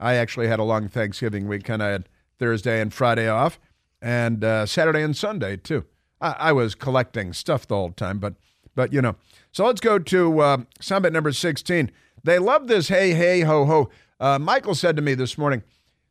I 0.00 0.14
actually 0.14 0.48
had 0.48 0.58
a 0.58 0.64
long 0.64 0.88
Thanksgiving 0.88 1.46
weekend. 1.48 1.82
I 1.82 1.88
had 1.90 2.08
Thursday 2.38 2.80
and 2.80 2.92
Friday 2.92 3.28
off, 3.28 3.58
and 4.02 4.44
uh, 4.44 4.66
Saturday 4.66 5.02
and 5.02 5.16
Sunday 5.16 5.56
too. 5.56 5.84
I, 6.20 6.36
I, 6.38 6.52
was 6.52 6.74
collecting 6.74 7.32
stuff 7.32 7.66
the 7.66 7.76
whole 7.76 7.92
time, 7.92 8.18
but 8.18 8.34
but 8.74 8.92
you 8.92 9.00
know. 9.00 9.16
So 9.52 9.66
let's 9.66 9.80
go 9.80 9.98
to 9.98 10.40
uh, 10.40 10.58
summit 10.80 11.12
number 11.12 11.32
sixteen. 11.32 11.90
They 12.22 12.38
love 12.38 12.66
this 12.66 12.88
hey 12.88 13.12
hey 13.14 13.42
ho 13.42 13.64
ho. 13.64 13.90
Uh, 14.18 14.38
Michael 14.38 14.74
said 14.74 14.96
to 14.96 15.02
me 15.02 15.14
this 15.14 15.36
morning, 15.36 15.62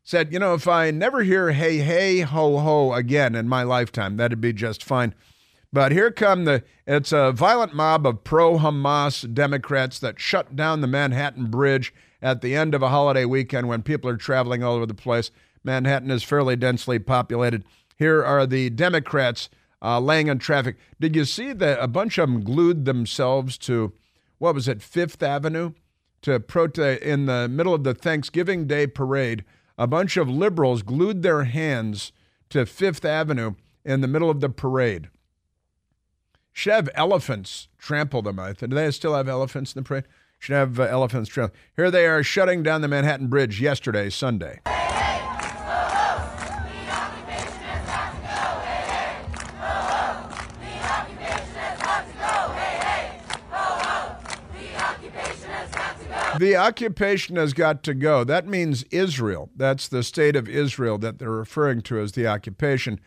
said, 0.04 0.32
you 0.32 0.38
know, 0.38 0.54
if 0.54 0.68
I 0.68 0.90
never 0.90 1.22
hear 1.22 1.52
hey 1.52 1.78
hey 1.78 2.20
ho 2.20 2.58
ho 2.58 2.92
again 2.92 3.34
in 3.34 3.48
my 3.48 3.62
lifetime, 3.62 4.16
that'd 4.16 4.40
be 4.40 4.52
just 4.52 4.84
fine. 4.84 5.14
But 5.74 5.90
here 5.90 6.12
come 6.12 6.44
the, 6.44 6.62
it's 6.86 7.10
a 7.10 7.32
violent 7.32 7.74
mob 7.74 8.06
of 8.06 8.22
pro 8.22 8.58
Hamas 8.58 9.34
Democrats 9.34 9.98
that 9.98 10.20
shut 10.20 10.54
down 10.54 10.80
the 10.80 10.86
Manhattan 10.86 11.46
Bridge 11.46 11.92
at 12.22 12.42
the 12.42 12.54
end 12.54 12.76
of 12.76 12.82
a 12.82 12.90
holiday 12.90 13.24
weekend 13.24 13.66
when 13.66 13.82
people 13.82 14.08
are 14.08 14.16
traveling 14.16 14.62
all 14.62 14.76
over 14.76 14.86
the 14.86 14.94
place. 14.94 15.32
Manhattan 15.64 16.12
is 16.12 16.22
fairly 16.22 16.54
densely 16.54 17.00
populated. 17.00 17.64
Here 17.98 18.24
are 18.24 18.46
the 18.46 18.70
Democrats 18.70 19.48
uh, 19.82 19.98
laying 19.98 20.30
on 20.30 20.38
traffic. 20.38 20.76
Did 21.00 21.16
you 21.16 21.24
see 21.24 21.52
that 21.52 21.82
a 21.82 21.88
bunch 21.88 22.18
of 22.18 22.28
them 22.28 22.44
glued 22.44 22.84
themselves 22.84 23.58
to, 23.58 23.94
what 24.38 24.54
was 24.54 24.68
it, 24.68 24.80
Fifth 24.80 25.24
Avenue? 25.24 25.72
To 26.22 26.38
protest 26.38 27.02
in 27.02 27.26
the 27.26 27.48
middle 27.48 27.74
of 27.74 27.82
the 27.82 27.94
Thanksgiving 27.94 28.68
Day 28.68 28.86
parade. 28.86 29.44
A 29.76 29.88
bunch 29.88 30.16
of 30.16 30.28
liberals 30.28 30.84
glued 30.84 31.24
their 31.24 31.42
hands 31.42 32.12
to 32.50 32.64
Fifth 32.64 33.04
Avenue 33.04 33.54
in 33.84 34.02
the 34.02 34.08
middle 34.08 34.30
of 34.30 34.38
the 34.38 34.48
parade. 34.48 35.08
Should 36.56 36.72
have 36.72 36.88
elephants 36.94 37.66
trample 37.78 38.22
them. 38.22 38.38
I 38.38 38.52
think. 38.52 38.70
Do 38.70 38.76
they 38.76 38.90
still 38.92 39.14
have 39.14 39.28
elephants 39.28 39.74
in 39.74 39.82
the 39.82 39.86
parade? 39.86 40.04
Should 40.38 40.54
have 40.54 40.78
uh, 40.78 40.84
elephants 40.84 41.28
trample. 41.28 41.56
Here 41.74 41.90
they 41.90 42.06
are 42.06 42.22
shutting 42.22 42.62
down 42.62 42.80
the 42.80 42.88
Manhattan 42.88 43.26
Bridge 43.26 43.60
yesterday, 43.60 44.08
Sunday. 44.08 44.60
The 56.38 56.56
occupation 56.56 57.36
has 57.36 57.52
got 57.52 57.82
to 57.84 57.94
go. 57.94 58.22
That 58.24 58.46
means 58.46 58.84
Israel. 58.90 59.50
That's 59.56 59.88
the 59.88 60.02
state 60.02 60.36
of 60.36 60.48
Israel 60.48 60.98
that 60.98 61.18
they're 61.18 61.30
referring 61.30 61.80
to 61.82 61.98
as 61.98 62.12
the 62.12 62.26
occupation. 62.26 63.00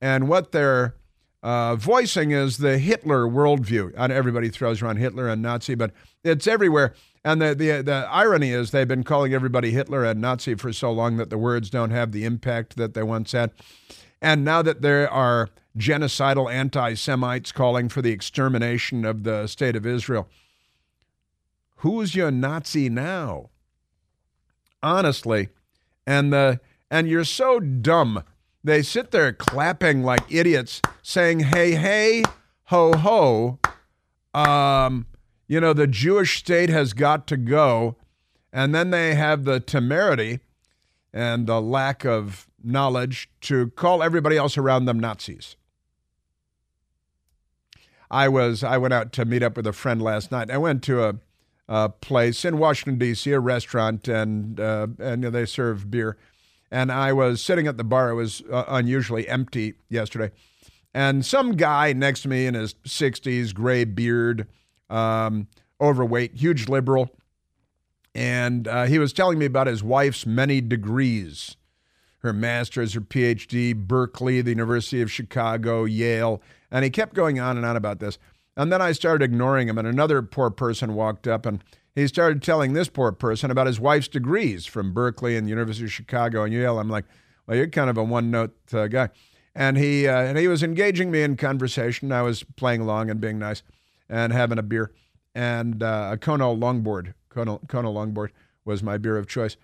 And 0.00 0.28
what 0.28 0.52
they're 0.52 0.96
uh, 1.42 1.76
voicing 1.76 2.30
is 2.30 2.58
the 2.58 2.78
Hitler 2.78 3.26
worldview. 3.26 3.92
And 3.96 4.12
everybody 4.12 4.48
throws 4.48 4.80
around 4.80 4.96
Hitler 4.96 5.28
and 5.28 5.42
Nazi, 5.42 5.74
but 5.74 5.92
it's 6.22 6.46
everywhere. 6.46 6.94
And 7.24 7.40
the, 7.40 7.54
the, 7.54 7.82
the 7.82 8.06
irony 8.10 8.50
is 8.50 8.70
they've 8.70 8.86
been 8.86 9.04
calling 9.04 9.34
everybody 9.34 9.70
Hitler 9.70 10.04
and 10.04 10.20
Nazi 10.20 10.54
for 10.54 10.72
so 10.72 10.90
long 10.92 11.16
that 11.16 11.30
the 11.30 11.38
words 11.38 11.70
don't 11.70 11.90
have 11.90 12.12
the 12.12 12.24
impact 12.24 12.76
that 12.76 12.94
they 12.94 13.02
once 13.02 13.32
had. 13.32 13.50
And 14.20 14.44
now 14.44 14.62
that 14.62 14.82
there 14.82 15.10
are 15.10 15.48
genocidal 15.76 16.52
anti 16.52 16.94
Semites 16.94 17.52
calling 17.52 17.88
for 17.88 18.02
the 18.02 18.12
extermination 18.12 19.04
of 19.04 19.24
the 19.24 19.46
state 19.46 19.76
of 19.76 19.86
Israel, 19.86 20.28
who's 21.76 22.14
your 22.14 22.30
Nazi 22.30 22.88
now? 22.88 23.50
Honestly. 24.82 25.48
And 26.06 26.32
the 26.32 26.60
and 26.90 27.08
you're 27.08 27.24
so 27.24 27.58
dumb 27.58 28.22
they 28.64 28.82
sit 28.82 29.10
there 29.10 29.32
clapping 29.32 30.02
like 30.02 30.22
idiots, 30.30 30.80
saying, 31.02 31.40
hey, 31.40 31.72
hey, 31.72 32.22
ho, 32.64 32.92
ho. 32.92 33.58
Um, 34.34 35.06
you 35.48 35.60
know, 35.60 35.72
the 35.72 35.86
Jewish 35.86 36.38
state 36.38 36.70
has 36.70 36.92
got 36.92 37.26
to 37.28 37.36
go. 37.36 37.96
And 38.52 38.74
then 38.74 38.90
they 38.90 39.14
have 39.14 39.44
the 39.44 39.60
temerity 39.60 40.40
and 41.12 41.46
the 41.46 41.60
lack 41.60 42.04
of 42.04 42.46
knowledge 42.62 43.28
to 43.42 43.70
call 43.70 44.02
everybody 44.02 44.36
else 44.36 44.56
around 44.56 44.84
them 44.84 45.00
Nazis. 45.00 45.56
I 48.10 48.28
was 48.28 48.62
I 48.62 48.76
went 48.76 48.92
out 48.92 49.12
to 49.14 49.24
meet 49.24 49.42
up 49.42 49.56
with 49.56 49.66
a 49.66 49.72
friend 49.72 50.00
last 50.00 50.30
night. 50.30 50.50
I 50.50 50.58
went 50.58 50.82
to 50.84 51.02
a, 51.02 51.14
a 51.66 51.88
place 51.88 52.44
in 52.44 52.58
Washington 52.58 52.98
D.C., 52.98 53.32
a 53.32 53.40
restaurant, 53.40 54.06
and 54.06 54.60
uh, 54.60 54.88
and 54.98 55.22
you 55.22 55.30
know, 55.30 55.30
they 55.30 55.46
serve 55.46 55.90
beer 55.90 56.18
and 56.72 56.90
I 56.90 57.12
was 57.12 57.42
sitting 57.42 57.66
at 57.66 57.76
the 57.76 57.84
bar. 57.84 58.10
It 58.10 58.14
was 58.14 58.42
uh, 58.50 58.64
unusually 58.66 59.28
empty 59.28 59.74
yesterday. 59.90 60.32
And 60.94 61.24
some 61.24 61.52
guy 61.52 61.92
next 61.92 62.22
to 62.22 62.28
me 62.28 62.46
in 62.46 62.54
his 62.54 62.74
60s, 62.86 63.54
gray 63.54 63.84
beard, 63.84 64.48
um, 64.88 65.48
overweight, 65.80 66.34
huge 66.34 66.68
liberal. 66.68 67.10
And 68.14 68.66
uh, 68.66 68.84
he 68.84 68.98
was 68.98 69.12
telling 69.12 69.38
me 69.38 69.46
about 69.46 69.66
his 69.66 69.84
wife's 69.84 70.26
many 70.26 70.60
degrees 70.60 71.56
her 72.18 72.32
master's, 72.32 72.94
her 72.94 73.00
PhD, 73.00 73.74
Berkeley, 73.74 74.40
the 74.42 74.50
University 74.50 75.02
of 75.02 75.10
Chicago, 75.10 75.82
Yale. 75.84 76.40
And 76.70 76.84
he 76.84 76.90
kept 76.90 77.14
going 77.14 77.40
on 77.40 77.56
and 77.56 77.66
on 77.66 77.76
about 77.76 77.98
this. 77.98 78.16
And 78.56 78.72
then 78.72 78.80
I 78.80 78.92
started 78.92 79.24
ignoring 79.24 79.68
him, 79.68 79.76
and 79.76 79.88
another 79.88 80.22
poor 80.22 80.48
person 80.48 80.94
walked 80.94 81.26
up 81.26 81.46
and 81.46 81.64
he 81.94 82.06
started 82.06 82.42
telling 82.42 82.72
this 82.72 82.88
poor 82.88 83.12
person 83.12 83.50
about 83.50 83.66
his 83.66 83.78
wife's 83.78 84.08
degrees 84.08 84.66
from 84.66 84.92
Berkeley 84.92 85.36
and 85.36 85.46
the 85.46 85.50
University 85.50 85.84
of 85.84 85.92
Chicago 85.92 86.44
and 86.44 86.52
Yale. 86.52 86.78
I'm 86.78 86.88
like, 86.88 87.04
well, 87.46 87.56
you're 87.56 87.68
kind 87.68 87.90
of 87.90 87.98
a 87.98 88.04
one 88.04 88.30
note 88.30 88.54
uh, 88.72 88.86
guy. 88.86 89.10
And 89.54 89.76
he, 89.76 90.08
uh, 90.08 90.22
and 90.22 90.38
he 90.38 90.48
was 90.48 90.62
engaging 90.62 91.10
me 91.10 91.22
in 91.22 91.36
conversation. 91.36 92.10
I 92.10 92.22
was 92.22 92.42
playing 92.56 92.80
along 92.80 93.10
and 93.10 93.20
being 93.20 93.38
nice 93.38 93.62
and 94.08 94.32
having 94.32 94.58
a 94.58 94.62
beer. 94.62 94.92
And 95.34 95.82
uh, 95.82 96.10
a 96.12 96.16
Kona 96.16 96.44
longboard, 96.44 97.14
Kona, 97.28 97.58
Kona 97.68 97.88
longboard 97.88 98.30
was 98.64 98.82
my 98.82 98.96
beer 98.96 99.18
of 99.18 99.26
choice. 99.26 99.56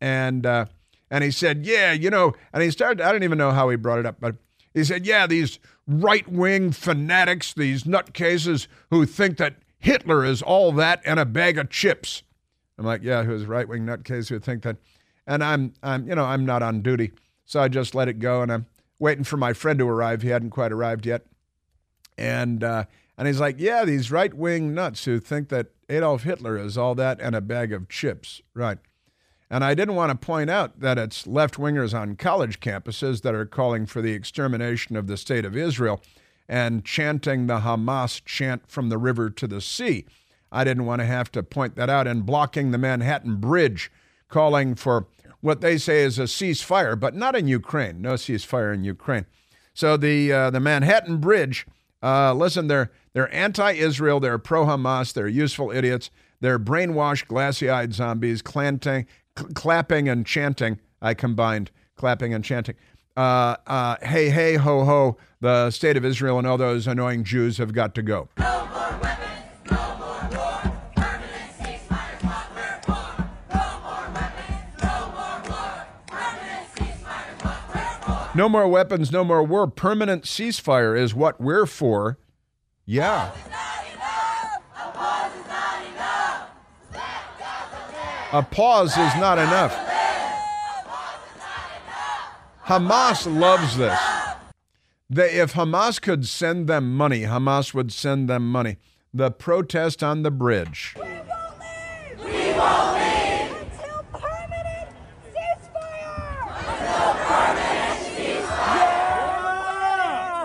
And, 0.00 0.44
uh, 0.44 0.66
and 1.10 1.22
he 1.22 1.30
said, 1.30 1.64
yeah, 1.64 1.92
you 1.92 2.10
know, 2.10 2.34
and 2.52 2.62
he 2.62 2.70
started, 2.70 3.00
I 3.00 3.12
don't 3.12 3.22
even 3.22 3.38
know 3.38 3.52
how 3.52 3.68
he 3.68 3.76
brought 3.76 4.00
it 4.00 4.06
up, 4.06 4.16
but 4.18 4.36
he 4.74 4.82
said, 4.84 5.06
yeah, 5.06 5.26
these 5.26 5.58
right 5.86 6.26
wing 6.28 6.72
fanatics, 6.72 7.54
these 7.54 7.84
nutcases 7.84 8.66
who 8.90 9.06
think 9.06 9.38
that 9.38 9.56
Hitler 9.86 10.24
is 10.24 10.42
all 10.42 10.72
that 10.72 11.00
and 11.04 11.20
a 11.20 11.24
bag 11.24 11.58
of 11.58 11.70
chips. 11.70 12.24
I'm 12.76 12.84
like, 12.84 13.04
yeah, 13.04 13.22
who's 13.22 13.46
right 13.46 13.68
wing 13.68 13.86
nutcase 13.86 14.28
who 14.28 14.40
think 14.40 14.64
that? 14.64 14.78
And 15.28 15.44
I'm, 15.44 15.74
I'm, 15.80 16.08
you 16.08 16.16
know, 16.16 16.24
I'm 16.24 16.44
not 16.44 16.60
on 16.60 16.82
duty, 16.82 17.12
so 17.44 17.60
I 17.60 17.68
just 17.68 17.94
let 17.94 18.08
it 18.08 18.18
go, 18.18 18.42
and 18.42 18.52
I'm 18.52 18.66
waiting 18.98 19.22
for 19.22 19.36
my 19.36 19.52
friend 19.52 19.78
to 19.78 19.88
arrive. 19.88 20.22
He 20.22 20.28
hadn't 20.28 20.50
quite 20.50 20.72
arrived 20.72 21.06
yet, 21.06 21.26
and 22.18 22.64
uh, 22.64 22.86
and 23.16 23.28
he's 23.28 23.38
like, 23.38 23.56
yeah, 23.60 23.84
these 23.84 24.10
right 24.10 24.34
wing 24.34 24.74
nuts 24.74 25.04
who 25.04 25.20
think 25.20 25.50
that 25.50 25.68
Adolf 25.88 26.24
Hitler 26.24 26.58
is 26.58 26.76
all 26.76 26.96
that 26.96 27.20
and 27.20 27.36
a 27.36 27.40
bag 27.40 27.72
of 27.72 27.88
chips, 27.88 28.42
right? 28.54 28.78
And 29.48 29.62
I 29.62 29.74
didn't 29.74 29.94
want 29.94 30.10
to 30.10 30.26
point 30.26 30.50
out 30.50 30.80
that 30.80 30.98
it's 30.98 31.28
left 31.28 31.54
wingers 31.54 31.96
on 31.96 32.16
college 32.16 32.58
campuses 32.58 33.22
that 33.22 33.36
are 33.36 33.46
calling 33.46 33.86
for 33.86 34.02
the 34.02 34.14
extermination 34.14 34.96
of 34.96 35.06
the 35.06 35.16
state 35.16 35.44
of 35.44 35.56
Israel 35.56 36.02
and 36.48 36.84
chanting 36.84 37.46
the 37.46 37.60
Hamas 37.60 38.24
chant 38.24 38.70
from 38.70 38.88
the 38.88 38.98
river 38.98 39.30
to 39.30 39.46
the 39.46 39.60
sea. 39.60 40.06
I 40.52 40.64
didn't 40.64 40.86
want 40.86 41.00
to 41.00 41.06
have 41.06 41.30
to 41.32 41.42
point 41.42 41.76
that 41.76 41.90
out 41.90 42.06
and 42.06 42.24
blocking 42.24 42.70
the 42.70 42.78
Manhattan 42.78 43.36
Bridge, 43.36 43.90
calling 44.28 44.74
for 44.74 45.06
what 45.40 45.60
they 45.60 45.76
say 45.78 46.02
is 46.02 46.18
a 46.18 46.22
ceasefire, 46.24 46.98
but 46.98 47.14
not 47.14 47.36
in 47.36 47.48
Ukraine. 47.48 48.00
No 48.00 48.14
ceasefire 48.14 48.72
in 48.72 48.84
Ukraine. 48.84 49.26
So 49.74 49.96
the 49.96 50.32
uh, 50.32 50.50
the 50.50 50.60
Manhattan 50.60 51.18
Bridge, 51.18 51.66
uh, 52.02 52.32
listen, 52.32 52.68
they're 52.68 52.90
they're 53.12 53.32
anti-Israel, 53.34 54.20
they're 54.20 54.38
pro-Hamas, 54.38 55.12
they're 55.12 55.28
useful 55.28 55.70
idiots, 55.70 56.10
they're 56.40 56.58
brainwashed, 56.58 57.26
glassy-eyed 57.26 57.92
zombies, 57.92 58.40
clanting, 58.40 59.06
cl- 59.38 59.52
clapping 59.52 60.08
and 60.08 60.24
chanting. 60.24 60.80
I 61.02 61.14
combined 61.14 61.70
clapping 61.96 62.32
and 62.32 62.44
chanting 62.44 62.76
uh, 63.16 63.56
uh, 63.66 63.96
hey, 64.02 64.28
hey, 64.30 64.54
ho, 64.54 64.84
ho, 64.84 65.16
the 65.40 65.70
state 65.70 65.96
of 65.96 66.04
Israel 66.04 66.38
and 66.38 66.46
all 66.46 66.58
those 66.58 66.86
annoying 66.86 67.24
Jews 67.24 67.58
have 67.58 67.72
got 67.72 67.94
to 67.94 68.02
go. 68.02 68.28
No 68.38 68.66
more 68.66 68.98
weapons, 69.00 69.70
no 69.70 69.96
more 69.98 70.28
war. 70.36 70.72
Permanent 70.96 71.52
ceasefire 71.58 72.88
war. 72.88 73.26
No 73.54 73.80
more 73.80 74.08
weapons, 74.14 74.82
no 74.82 75.12
more 75.12 75.40
war. 75.48 75.86
Permanent 76.06 76.68
ceasefire 76.74 78.08
war. 78.08 78.30
No 78.34 78.48
more 78.48 78.68
weapons, 78.68 79.12
no 79.12 79.24
more 79.24 79.42
war. 79.42 79.66
Permanent 79.66 80.24
ceasefire 80.24 80.98
is 80.98 81.14
what 81.14 81.40
we're 81.40 81.66
for. 81.66 82.18
Yeah. 82.84 83.32
A 88.32 88.42
pause 88.42 88.90
is 88.90 89.14
not 89.16 89.38
enough. 89.38 89.85
Hamas 92.66 93.26
loves 93.32 93.76
this. 93.76 93.96
They, 95.08 95.34
if 95.34 95.52
Hamas 95.52 96.02
could 96.02 96.26
send 96.26 96.66
them 96.66 96.96
money, 96.96 97.20
Hamas 97.20 97.72
would 97.72 97.92
send 97.92 98.28
them 98.28 98.50
money. 98.50 98.78
The 99.14 99.30
protest 99.30 100.02
on 100.02 100.24
the 100.24 100.32
bridge. 100.32 100.96
We 100.96 101.02
won't 101.02 101.20
leave. 101.60 102.24
We 102.24 102.52
won't 102.58 102.94
leave. 102.94 103.52
Until 103.62 104.02
permanent 104.12 104.88
ceasefire. 105.32 106.48
Until 106.58 107.14
permanent 107.30 108.00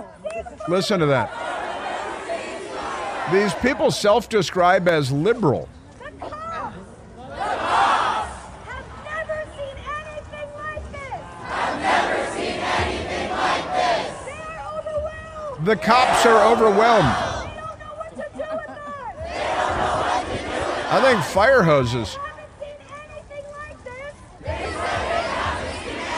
ceasefire. 0.05 0.69
Listen 0.69 0.99
to 0.99 1.07
that. 1.07 1.31
These 3.33 3.55
people 3.55 3.89
self 3.89 4.29
describe 4.29 4.87
as 4.87 5.11
liberal. 5.11 5.67
The 15.63 15.75
cops 15.75 16.25
are 16.25 16.51
overwhelmed. 16.51 17.05
I 20.93 20.99
think 21.03 21.23
fire 21.23 21.61
hoses. 21.61 22.17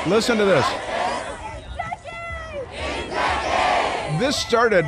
Listen 0.07 0.37
to 0.37 0.45
this. 0.45 0.65
This 4.19 4.37
started. 4.37 4.85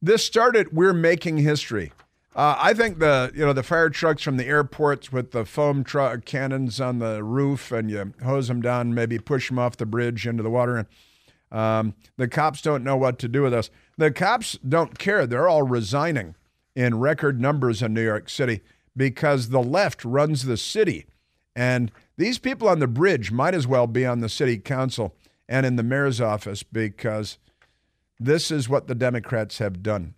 This 0.00 0.24
started. 0.24 0.72
We're 0.72 0.92
making 0.92 1.38
history. 1.38 1.92
Uh, 2.36 2.54
I 2.56 2.72
think 2.72 3.00
the 3.00 3.32
you 3.34 3.44
know 3.44 3.52
the 3.52 3.62
fire 3.64 3.90
trucks 3.90 4.22
from 4.22 4.36
the 4.36 4.46
airports 4.46 5.12
with 5.12 5.32
the 5.32 5.44
foam 5.44 5.82
truck 5.82 6.24
cannons 6.24 6.80
on 6.80 7.00
the 7.00 7.22
roof, 7.24 7.72
and 7.72 7.90
you 7.90 8.14
hose 8.24 8.48
them 8.48 8.62
down, 8.62 8.94
maybe 8.94 9.18
push 9.18 9.48
them 9.48 9.58
off 9.58 9.76
the 9.76 9.86
bridge 9.86 10.26
into 10.26 10.42
the 10.42 10.50
water. 10.50 10.76
And 10.76 10.86
um, 11.52 11.94
the 12.16 12.26
cops 12.26 12.62
don't 12.62 12.82
know 12.82 12.96
what 12.96 13.18
to 13.20 13.28
do 13.28 13.42
with 13.42 13.54
us. 13.54 13.70
The 13.98 14.10
cops 14.10 14.58
don't 14.66 14.98
care. 14.98 15.26
They're 15.26 15.48
all 15.48 15.62
resigning 15.62 16.34
in 16.74 16.98
record 16.98 17.40
numbers 17.40 17.82
in 17.82 17.92
New 17.92 18.02
York 18.02 18.30
City 18.30 18.62
because 18.96 19.50
the 19.50 19.62
left 19.62 20.04
runs 20.04 20.44
the 20.44 20.56
city, 20.56 21.06
and 21.54 21.92
these 22.16 22.38
people 22.38 22.68
on 22.68 22.78
the 22.78 22.86
bridge 22.86 23.30
might 23.30 23.54
as 23.54 23.66
well 23.66 23.86
be 23.86 24.04
on 24.04 24.20
the 24.20 24.28
city 24.28 24.58
council 24.58 25.14
and 25.48 25.66
in 25.66 25.76
the 25.76 25.82
mayor's 25.82 26.20
office 26.20 26.62
because 26.62 27.38
this 28.18 28.50
is 28.50 28.68
what 28.68 28.86
the 28.86 28.94
Democrats 28.94 29.58
have 29.58 29.82
done. 29.82 30.14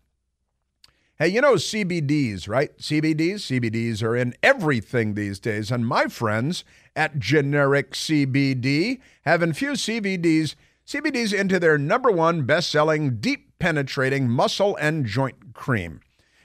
Hey, 1.17 1.29
you 1.29 1.41
know 1.41 1.55
CBDs, 1.55 2.49
right? 2.49 2.77
CBDs? 2.79 3.35
CBDs 3.35 4.03
are 4.03 4.17
in 4.17 4.35
everything 4.43 5.15
these 5.15 5.39
days. 5.39 5.71
And 5.71 5.87
my 5.87 6.07
friends 6.07 6.65
at 6.97 7.21
Generic 7.21 7.93
CBD 7.93 9.01
have 9.23 9.41
infused 9.41 9.87
CBDs, 9.87 10.57
CBDs 10.87 11.33
into 11.33 11.59
their 11.59 11.79
number 11.79 12.11
one 12.11 12.43
best 12.43 12.71
selling, 12.71 13.17
deep 13.17 13.59
penetrating 13.59 14.29
muscle 14.29 14.77
and 14.77 15.07
joint 15.07 15.55
cream. 15.55 16.01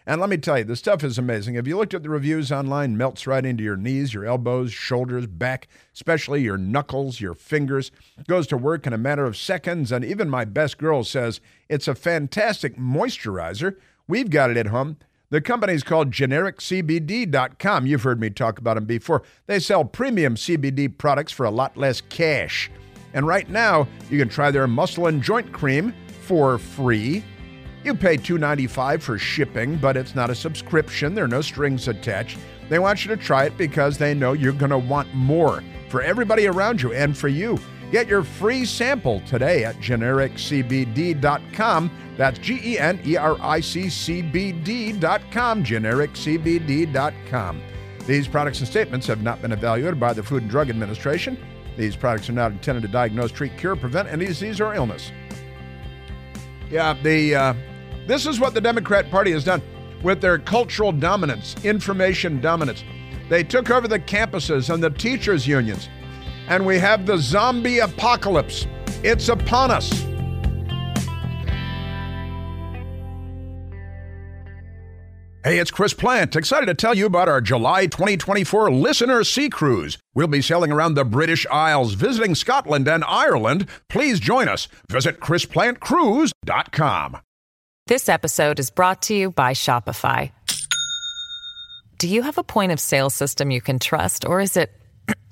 And 0.06 0.20
let 0.20 0.30
me 0.30 0.38
tell 0.38 0.58
you, 0.58 0.64
the 0.64 0.76
stuff 0.76 1.04
is 1.04 1.20
amazing. 1.20 1.56
If 1.56 1.68
you 1.68 1.78
looked 1.78 1.94
at 1.94 2.02
the 2.02 2.10
reviews 2.10 2.52
online, 2.52 2.98
melts 2.98 3.28
right 3.28 3.46
into 3.46 3.64
your 3.64 3.78
knees, 3.78 4.14
your 4.14 4.26
elbows, 4.26 4.74
shoulders, 4.74 5.28
back, 5.28 5.68
especially 5.94 6.42
your 6.42 6.58
knuckles, 6.58 7.22
your 7.22 7.36
fingers. 7.36 7.92
Goes 8.28 8.48
to 8.48 8.58
work 8.58 8.88
in 8.88 8.94
a 8.94 8.98
matter 8.98 9.26
of 9.26 9.38
seconds. 9.38 9.92
And 9.92 10.04
even 10.04 10.30
my 10.30 10.46
best 10.46 10.80
girl 10.80 11.04
says 11.04 11.42
it's 11.68 11.88
a 11.88 11.94
fantastic 11.94 12.76
moisturizer 12.76 13.76
We've 14.10 14.32
got 14.32 14.50
it 14.50 14.58
at 14.58 14.68
home. 14.68 14.98
The 15.30 15.40
company's 15.40 15.84
called 15.84 16.10
genericcbd.com. 16.10 17.86
You've 17.86 18.02
heard 18.02 18.20
me 18.20 18.32
talk 18.32 18.58
about 18.58 18.74
them 18.74 18.86
before. 18.86 19.22
They 19.46 19.60
sell 19.60 19.86
premium 19.86 20.34
CBD 20.34 20.98
products 20.98 21.32
for 21.32 21.46
a 21.46 21.52
lot 21.52 21.78
less 21.78 22.02
cash. 22.02 22.72
And 23.14 23.26
right 23.26 23.50
now, 23.50 23.88
you 24.10 24.20
can 24.20 24.30
try 24.30 24.52
their 24.52 24.68
muscle 24.68 25.08
and 25.08 25.22
joint 25.22 25.52
cream 25.52 25.94
for 26.22 26.58
free. 26.58 27.24
You 27.84 27.96
pay 27.96 28.18
$2.95 28.18 29.02
for 29.02 29.18
shipping, 29.18 29.78
but 29.78 29.98
it's 29.98 30.16
not 30.16 30.30
a 30.30 30.36
subscription. 30.36 31.16
There 31.16 31.26
are 31.26 31.30
no 31.30 31.42
strings 31.42 31.88
attached. 31.88 32.38
They 32.68 32.80
want 32.80 33.04
you 33.04 33.16
to 33.16 33.22
try 33.22 33.46
it 33.46 33.58
because 33.58 33.98
they 33.98 34.14
know 34.14 34.34
you're 34.34 34.54
going 34.54 34.72
to 34.72 34.78
want 34.78 35.14
more 35.14 35.64
for 35.90 36.02
everybody 36.02 36.48
around 36.48 36.82
you 36.82 36.94
and 36.94 37.18
for 37.18 37.30
you. 37.30 37.58
Get 37.92 38.08
your 38.08 38.24
free 38.24 38.66
sample 38.66 39.22
today 39.22 39.66
at 39.66 39.76
genericcbd.com. 39.78 41.92
That's 42.18 42.38
G 42.38 42.60
E 42.64 42.78
N 42.78 43.00
E 43.06 43.18
R 43.18 43.36
I 43.42 43.60
C 43.60 43.90
C 43.90 44.22
B 44.22 44.52
D.com, 44.52 45.64
genericcbd.com. 45.64 47.62
These 48.06 48.28
products 48.28 48.60
and 48.60 48.68
statements 48.68 49.08
have 49.08 49.24
not 49.24 49.42
been 49.42 49.52
evaluated 49.52 50.00
by 50.00 50.14
the 50.14 50.22
Food 50.22 50.44
and 50.44 50.52
Drug 50.52 50.70
Administration. 50.70 51.44
These 51.78 51.96
products 51.96 52.30
are 52.30 52.34
not 52.34 52.52
intended 52.52 52.82
to 52.82 52.88
diagnose, 52.88 53.32
treat, 53.32 53.58
cure, 53.58 53.76
prevent 53.76 54.10
any 54.10 54.26
disease 54.26 54.60
or 54.60 54.74
illness. 54.74 55.12
Yeah, 56.70 56.94
the 57.02 57.36
uh, 57.36 57.54
this 58.08 58.26
is 58.26 58.40
what 58.40 58.54
the 58.54 58.62
Democrat 58.62 59.10
Party 59.10 59.32
has 59.32 59.44
done 59.44 59.62
with 60.04 60.22
their 60.22 60.40
cultural 60.40 60.92
dominance, 60.92 61.56
information 61.64 62.42
dominance. 62.42 62.84
They 63.30 63.44
took 63.44 63.70
over 63.70 63.88
the 63.88 64.00
campuses 64.00 64.74
and 64.74 64.82
the 64.82 64.90
teachers' 64.90 65.48
unions 65.48 65.90
and 66.50 66.66
we 66.66 66.80
have 66.80 67.06
the 67.06 67.18
zombie 67.18 67.80
apocalypse. 67.80 68.68
It's 69.04 69.30
upon 69.30 69.72
us. 69.72 70.09
Hey, 75.42 75.60
it's 75.60 75.72
Chris 75.72 75.94
Plante. 75.94 76.36
Excited 76.36 76.66
to 76.66 76.74
tell 76.74 76.94
you 76.94 77.06
about 77.06 77.30
our 77.30 77.40
July 77.40 77.86
2024 77.86 78.72
Listener 78.72 79.24
Sea 79.24 79.50
Cruise. 79.50 79.98
We'll 80.14 80.28
be 80.28 80.42
sailing 80.42 80.70
around 80.70 80.96
the 80.96 81.06
British 81.06 81.48
Isles, 81.48 81.94
visiting 81.94 82.36
Scotland 82.36 82.90
and 82.90 83.06
Ireland. 83.06 83.68
Please 83.88 84.20
join 84.20 84.50
us. 84.50 84.68
Visit 84.92 85.22
ChrisPlanteCruise.com. 85.22 87.18
This 87.88 88.10
episode 88.10 88.60
is 88.60 88.70
brought 88.70 89.02
to 89.04 89.16
you 89.16 89.32
by 89.32 89.54
Shopify. 89.54 90.34
Do 92.00 92.10
you 92.10 92.22
have 92.24 92.38
a 92.38 92.44
point 92.44 92.74
of 92.74 92.80
sale 92.82 93.10
system 93.10 93.50
you 93.50 93.62
can 93.62 93.80
trust, 93.80 94.26
or 94.26 94.42
is 94.42 94.58
it 94.58 94.72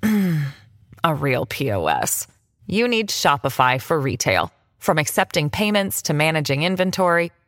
a 1.04 1.15
real 1.15 1.46
POS? 1.46 2.28
You 2.65 2.88
need 2.88 3.10
Shopify 3.10 3.82
for 3.82 4.00
retail. 4.00 4.54
From 4.80 5.00
accepting 5.00 5.50
payments 5.50 6.04
to 6.04 6.13
managing 6.13 6.63
inventory, 6.63 7.34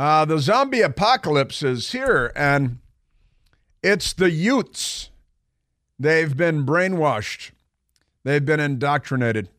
Uh, 0.00 0.24
the 0.24 0.38
zombie 0.38 0.80
apocalypse 0.80 1.62
is 1.62 1.92
here, 1.92 2.32
and 2.34 2.78
it's 3.82 4.14
the 4.14 4.30
Utes. 4.30 5.10
They've 5.98 6.34
been 6.34 6.64
brainwashed, 6.64 7.50
they've 8.24 8.42
been 8.42 8.60
indoctrinated, 8.60 9.50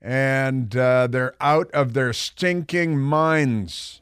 and 0.00 0.76
uh, 0.76 1.08
they're 1.08 1.34
out 1.40 1.72
of 1.72 1.94
their 1.94 2.12
stinking 2.12 3.00
minds. 3.00 4.00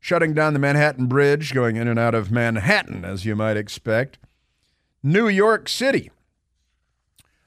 Shutting 0.00 0.34
down 0.34 0.52
the 0.52 0.58
Manhattan 0.58 1.06
Bridge, 1.06 1.54
going 1.54 1.76
in 1.76 1.88
and 1.88 1.98
out 1.98 2.14
of 2.14 2.30
Manhattan, 2.30 3.06
as 3.06 3.24
you 3.24 3.34
might 3.34 3.56
expect. 3.56 4.18
New 5.02 5.28
York 5.28 5.66
City. 5.66 6.10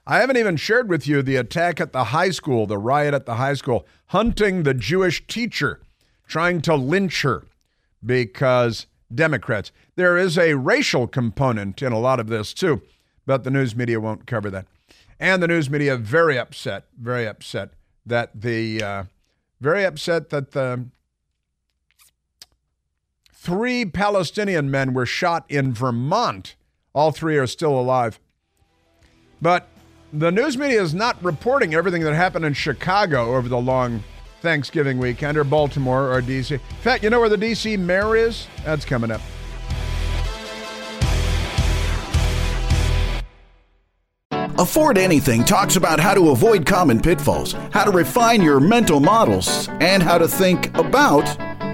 I 0.07 0.21
haven't 0.21 0.37
even 0.37 0.57
shared 0.57 0.89
with 0.89 1.07
you 1.07 1.21
the 1.21 1.35
attack 1.35 1.79
at 1.79 1.93
the 1.93 2.05
high 2.05 2.31
school, 2.31 2.65
the 2.65 2.79
riot 2.79 3.13
at 3.13 3.27
the 3.27 3.35
high 3.35 3.53
school, 3.53 3.85
hunting 4.07 4.63
the 4.63 4.73
Jewish 4.73 5.27
teacher 5.27 5.81
trying 6.27 6.61
to 6.61 6.75
lynch 6.75 7.21
her 7.23 7.45
because 8.05 8.87
Democrats. 9.13 9.71
There 9.95 10.17
is 10.17 10.37
a 10.37 10.55
racial 10.55 11.07
component 11.07 11.81
in 11.81 11.91
a 11.91 11.99
lot 11.99 12.19
of 12.19 12.27
this 12.27 12.53
too, 12.53 12.81
but 13.25 13.43
the 13.43 13.51
news 13.51 13.75
media 13.75 13.99
won't 13.99 14.27
cover 14.27 14.49
that. 14.49 14.65
And 15.19 15.41
the 15.41 15.47
news 15.47 15.69
media 15.69 15.97
very 15.97 16.37
upset, 16.37 16.85
very 16.99 17.25
upset 17.25 17.71
that 18.05 18.41
the 18.41 18.83
uh, 18.83 19.03
very 19.59 19.83
upset 19.83 20.29
that 20.29 20.51
the 20.51 20.85
three 23.33 23.85
Palestinian 23.85 24.69
men 24.69 24.93
were 24.93 25.05
shot 25.05 25.45
in 25.49 25.73
Vermont. 25.73 26.55
All 26.93 27.11
three 27.11 27.37
are 27.37 27.47
still 27.47 27.79
alive. 27.79 28.19
But 29.41 29.67
the 30.11 30.31
news 30.31 30.57
media 30.57 30.81
is 30.81 30.93
not 30.93 31.21
reporting 31.23 31.73
everything 31.73 32.03
that 32.03 32.13
happened 32.13 32.45
in 32.45 32.53
Chicago 32.53 33.35
over 33.35 33.47
the 33.47 33.59
long 33.59 34.03
Thanksgiving 34.41 34.97
weekend 34.97 35.37
or 35.37 35.43
Baltimore 35.43 36.11
or 36.11 36.21
D.C. 36.21 36.55
In 36.55 36.61
fact, 36.81 37.03
you 37.03 37.09
know 37.09 37.19
where 37.19 37.29
the 37.29 37.37
D.C. 37.37 37.77
mayor 37.77 38.15
is? 38.15 38.47
That's 38.63 38.85
coming 38.85 39.11
up. 39.11 39.21
Afford 44.59 44.97
Anything 44.97 45.43
talks 45.43 45.75
about 45.75 45.99
how 45.99 46.15
to 46.15 46.31
avoid 46.31 46.65
common 46.65 46.99
pitfalls, 46.99 47.53
how 47.71 47.83
to 47.83 47.91
refine 47.91 48.41
your 48.41 48.59
mental 48.59 48.99
models, 48.99 49.69
and 49.79 50.01
how 50.01 50.17
to 50.17 50.27
think 50.27 50.75
about 50.75 51.25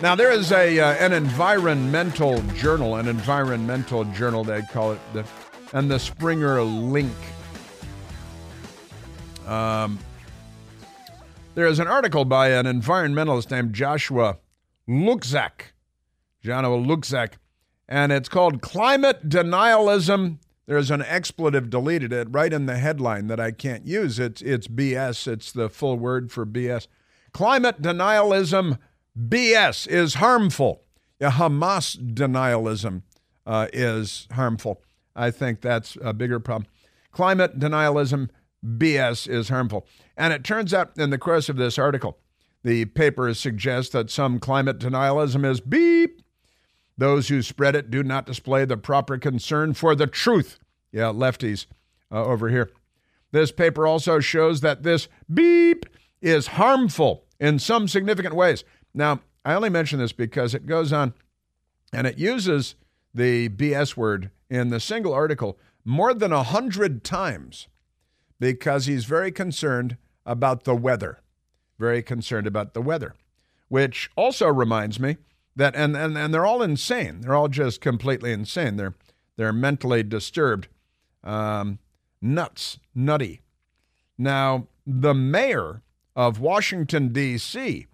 Now 0.00 0.14
there 0.14 0.30
is 0.30 0.52
a 0.52 0.78
uh, 0.78 0.92
an 0.92 1.12
environmental 1.12 2.40
journal, 2.54 2.94
an 2.94 3.08
environmental 3.08 4.04
journal 4.04 4.44
they 4.44 4.62
call 4.62 4.92
it, 4.92 5.00
the, 5.12 5.24
and 5.72 5.90
the 5.90 5.98
Springer 5.98 6.62
Link. 6.62 7.12
Um, 9.44 9.98
there 11.56 11.66
is 11.66 11.80
an 11.80 11.88
article 11.88 12.24
by 12.24 12.50
an 12.50 12.66
environmentalist 12.66 13.50
named 13.50 13.74
Joshua 13.74 14.38
Lukzak, 14.88 15.72
Joshua 16.44 16.78
Lukzak, 16.78 17.32
and 17.88 18.12
it's 18.12 18.28
called 18.28 18.62
"Climate 18.62 19.28
Denialism." 19.28 20.38
There's 20.66 20.92
an 20.92 21.02
expletive 21.02 21.70
deleted 21.70 22.12
it 22.12 22.28
right 22.30 22.52
in 22.52 22.66
the 22.66 22.78
headline 22.78 23.26
that 23.26 23.40
I 23.40 23.50
can't 23.50 23.84
use. 23.84 24.20
It's 24.20 24.42
it's 24.42 24.68
BS. 24.68 25.26
It's 25.26 25.50
the 25.50 25.68
full 25.68 25.98
word 25.98 26.30
for 26.30 26.46
BS. 26.46 26.86
Climate 27.32 27.82
denialism 27.82 28.78
BS 29.18 29.88
is 29.88 30.14
harmful. 30.14 30.82
Hamas 31.20 31.96
denialism 32.14 33.02
uh, 33.46 33.66
is 33.72 34.28
harmful. 34.32 34.82
I 35.16 35.30
think 35.30 35.60
that's 35.60 35.98
a 36.00 36.12
bigger 36.12 36.38
problem. 36.38 36.70
Climate 37.10 37.58
denialism 37.58 38.28
BS 38.64 39.28
is 39.28 39.48
harmful. 39.48 39.86
And 40.16 40.32
it 40.32 40.44
turns 40.44 40.72
out 40.72 40.96
in 40.96 41.10
the 41.10 41.18
course 41.18 41.48
of 41.48 41.56
this 41.56 41.78
article, 41.78 42.18
the 42.62 42.84
paper 42.84 43.32
suggests 43.34 43.92
that 43.92 44.10
some 44.10 44.38
climate 44.38 44.78
denialism 44.78 45.44
is 45.44 45.60
beep. 45.60 46.22
Those 46.96 47.28
who 47.28 47.42
spread 47.42 47.74
it 47.74 47.90
do 47.90 48.02
not 48.02 48.26
display 48.26 48.64
the 48.64 48.76
proper 48.76 49.18
concern 49.18 49.74
for 49.74 49.94
the 49.94 50.06
truth. 50.06 50.58
Yeah, 50.92 51.12
lefties 51.12 51.66
uh, 52.10 52.24
over 52.24 52.48
here. 52.48 52.70
This 53.30 53.52
paper 53.52 53.86
also 53.86 54.20
shows 54.20 54.60
that 54.62 54.82
this 54.82 55.08
beep 55.32 55.86
is 56.20 56.48
harmful 56.48 57.24
in 57.38 57.58
some 57.58 57.86
significant 57.86 58.34
ways. 58.34 58.64
Now, 58.98 59.20
I 59.44 59.54
only 59.54 59.70
mention 59.70 60.00
this 60.00 60.10
because 60.10 60.54
it 60.54 60.66
goes 60.66 60.92
on 60.92 61.14
and 61.92 62.04
it 62.04 62.18
uses 62.18 62.74
the 63.14 63.48
BS 63.48 63.96
word 63.96 64.32
in 64.50 64.70
the 64.70 64.80
single 64.80 65.14
article 65.14 65.56
more 65.84 66.12
than 66.12 66.32
a 66.32 66.42
hundred 66.42 67.04
times 67.04 67.68
because 68.40 68.86
he's 68.86 69.04
very 69.04 69.30
concerned 69.30 69.96
about 70.26 70.64
the 70.64 70.74
weather. 70.74 71.20
Very 71.78 72.02
concerned 72.02 72.48
about 72.48 72.74
the 72.74 72.82
weather, 72.82 73.14
which 73.68 74.10
also 74.16 74.48
reminds 74.48 74.98
me 74.98 75.16
that, 75.54 75.76
and, 75.76 75.96
and, 75.96 76.18
and 76.18 76.34
they're 76.34 76.44
all 76.44 76.60
insane. 76.60 77.20
They're 77.20 77.36
all 77.36 77.46
just 77.46 77.80
completely 77.80 78.32
insane. 78.32 78.74
They're, 78.76 78.94
they're 79.36 79.52
mentally 79.52 80.02
disturbed, 80.02 80.66
um, 81.22 81.78
nuts, 82.20 82.80
nutty. 82.96 83.42
Now, 84.18 84.66
the 84.84 85.14
mayor 85.14 85.82
of 86.16 86.40
Washington, 86.40 87.12
D.C., 87.12 87.86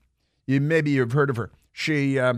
you 0.46 0.60
maybe 0.60 0.90
you've 0.90 1.12
heard 1.12 1.30
of 1.30 1.36
her. 1.36 1.50
She 1.72 2.18
uh, 2.18 2.34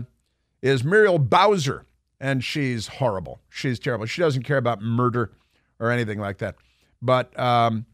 is 0.61 0.83
Muriel 0.83 1.19
Bowser, 1.19 1.85
and 2.19 2.43
she's 2.43 2.87
horrible. 2.87 3.39
She's 3.49 3.79
terrible. 3.79 4.05
She 4.05 4.21
doesn't 4.21 4.43
care 4.43 4.57
about 4.57 4.81
murder 4.81 5.31
or 5.79 5.91
anything 5.91 6.19
like 6.19 6.39
that. 6.39 6.55
But 7.01 7.37
um, 7.39 7.85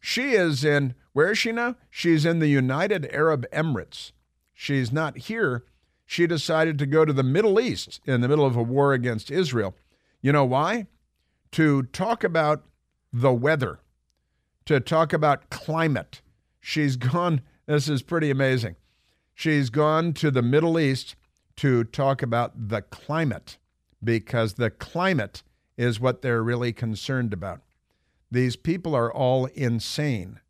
she 0.00 0.32
is 0.32 0.64
in 0.64 0.94
where 1.12 1.32
is 1.32 1.38
she 1.38 1.52
now? 1.52 1.76
She's 1.90 2.24
in 2.24 2.38
the 2.38 2.48
United 2.48 3.08
Arab 3.12 3.46
Emirates. 3.50 4.12
She's 4.54 4.92
not 4.92 5.18
here. 5.18 5.64
She 6.06 6.26
decided 6.26 6.78
to 6.78 6.86
go 6.86 7.04
to 7.04 7.12
the 7.12 7.22
Middle 7.22 7.60
East 7.60 8.00
in 8.04 8.20
the 8.20 8.28
middle 8.28 8.44
of 8.44 8.56
a 8.56 8.62
war 8.62 8.92
against 8.92 9.30
Israel. 9.30 9.74
You 10.20 10.32
know 10.32 10.44
why? 10.44 10.86
To 11.52 11.84
talk 11.84 12.24
about 12.24 12.64
the 13.12 13.32
weather, 13.32 13.80
to 14.66 14.80
talk 14.80 15.12
about 15.12 15.50
climate. 15.50 16.20
She's 16.60 16.96
gone. 16.96 17.40
This 17.66 17.88
is 17.88 18.02
pretty 18.02 18.30
amazing. 18.30 18.76
She's 19.40 19.70
gone 19.70 20.12
to 20.12 20.30
the 20.30 20.42
Middle 20.42 20.78
East 20.78 21.16
to 21.56 21.82
talk 21.84 22.20
about 22.20 22.68
the 22.68 22.82
climate 22.82 23.56
because 24.04 24.52
the 24.52 24.68
climate 24.68 25.42
is 25.78 25.98
what 25.98 26.20
they're 26.20 26.42
really 26.42 26.74
concerned 26.74 27.32
about. 27.32 27.62
These 28.30 28.56
people 28.56 28.94
are 28.94 29.10
all 29.10 29.46
insane. 29.46 30.40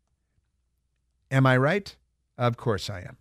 Am 1.31 1.45
I 1.45 1.55
right? 1.55 1.95
Of 2.37 2.57
course 2.57 2.89
I 2.89 2.99
am. 2.99 3.15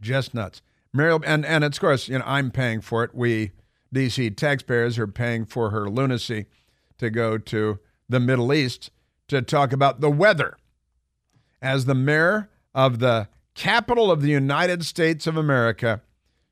Just 0.00 0.34
nuts. 0.34 0.62
Muriel, 0.92 1.22
and, 1.24 1.46
and 1.46 1.62
of 1.62 1.78
course, 1.78 2.08
you 2.08 2.18
know, 2.18 2.24
I'm 2.26 2.50
paying 2.50 2.80
for 2.80 3.04
it. 3.04 3.14
We, 3.14 3.52
DC 3.94 4.36
taxpayers, 4.36 4.98
are 4.98 5.06
paying 5.06 5.44
for 5.44 5.70
her 5.70 5.88
lunacy 5.88 6.46
to 6.98 7.08
go 7.08 7.38
to 7.38 7.78
the 8.08 8.18
Middle 8.18 8.52
East 8.52 8.90
to 9.28 9.42
talk 9.42 9.72
about 9.72 10.00
the 10.00 10.10
weather. 10.10 10.56
As 11.62 11.84
the 11.84 11.94
mayor 11.94 12.50
of 12.74 12.98
the 12.98 13.28
capital 13.56 14.10
of 14.10 14.22
the 14.22 14.30
United 14.30 14.84
States 14.84 15.26
of 15.26 15.36
America. 15.36 16.02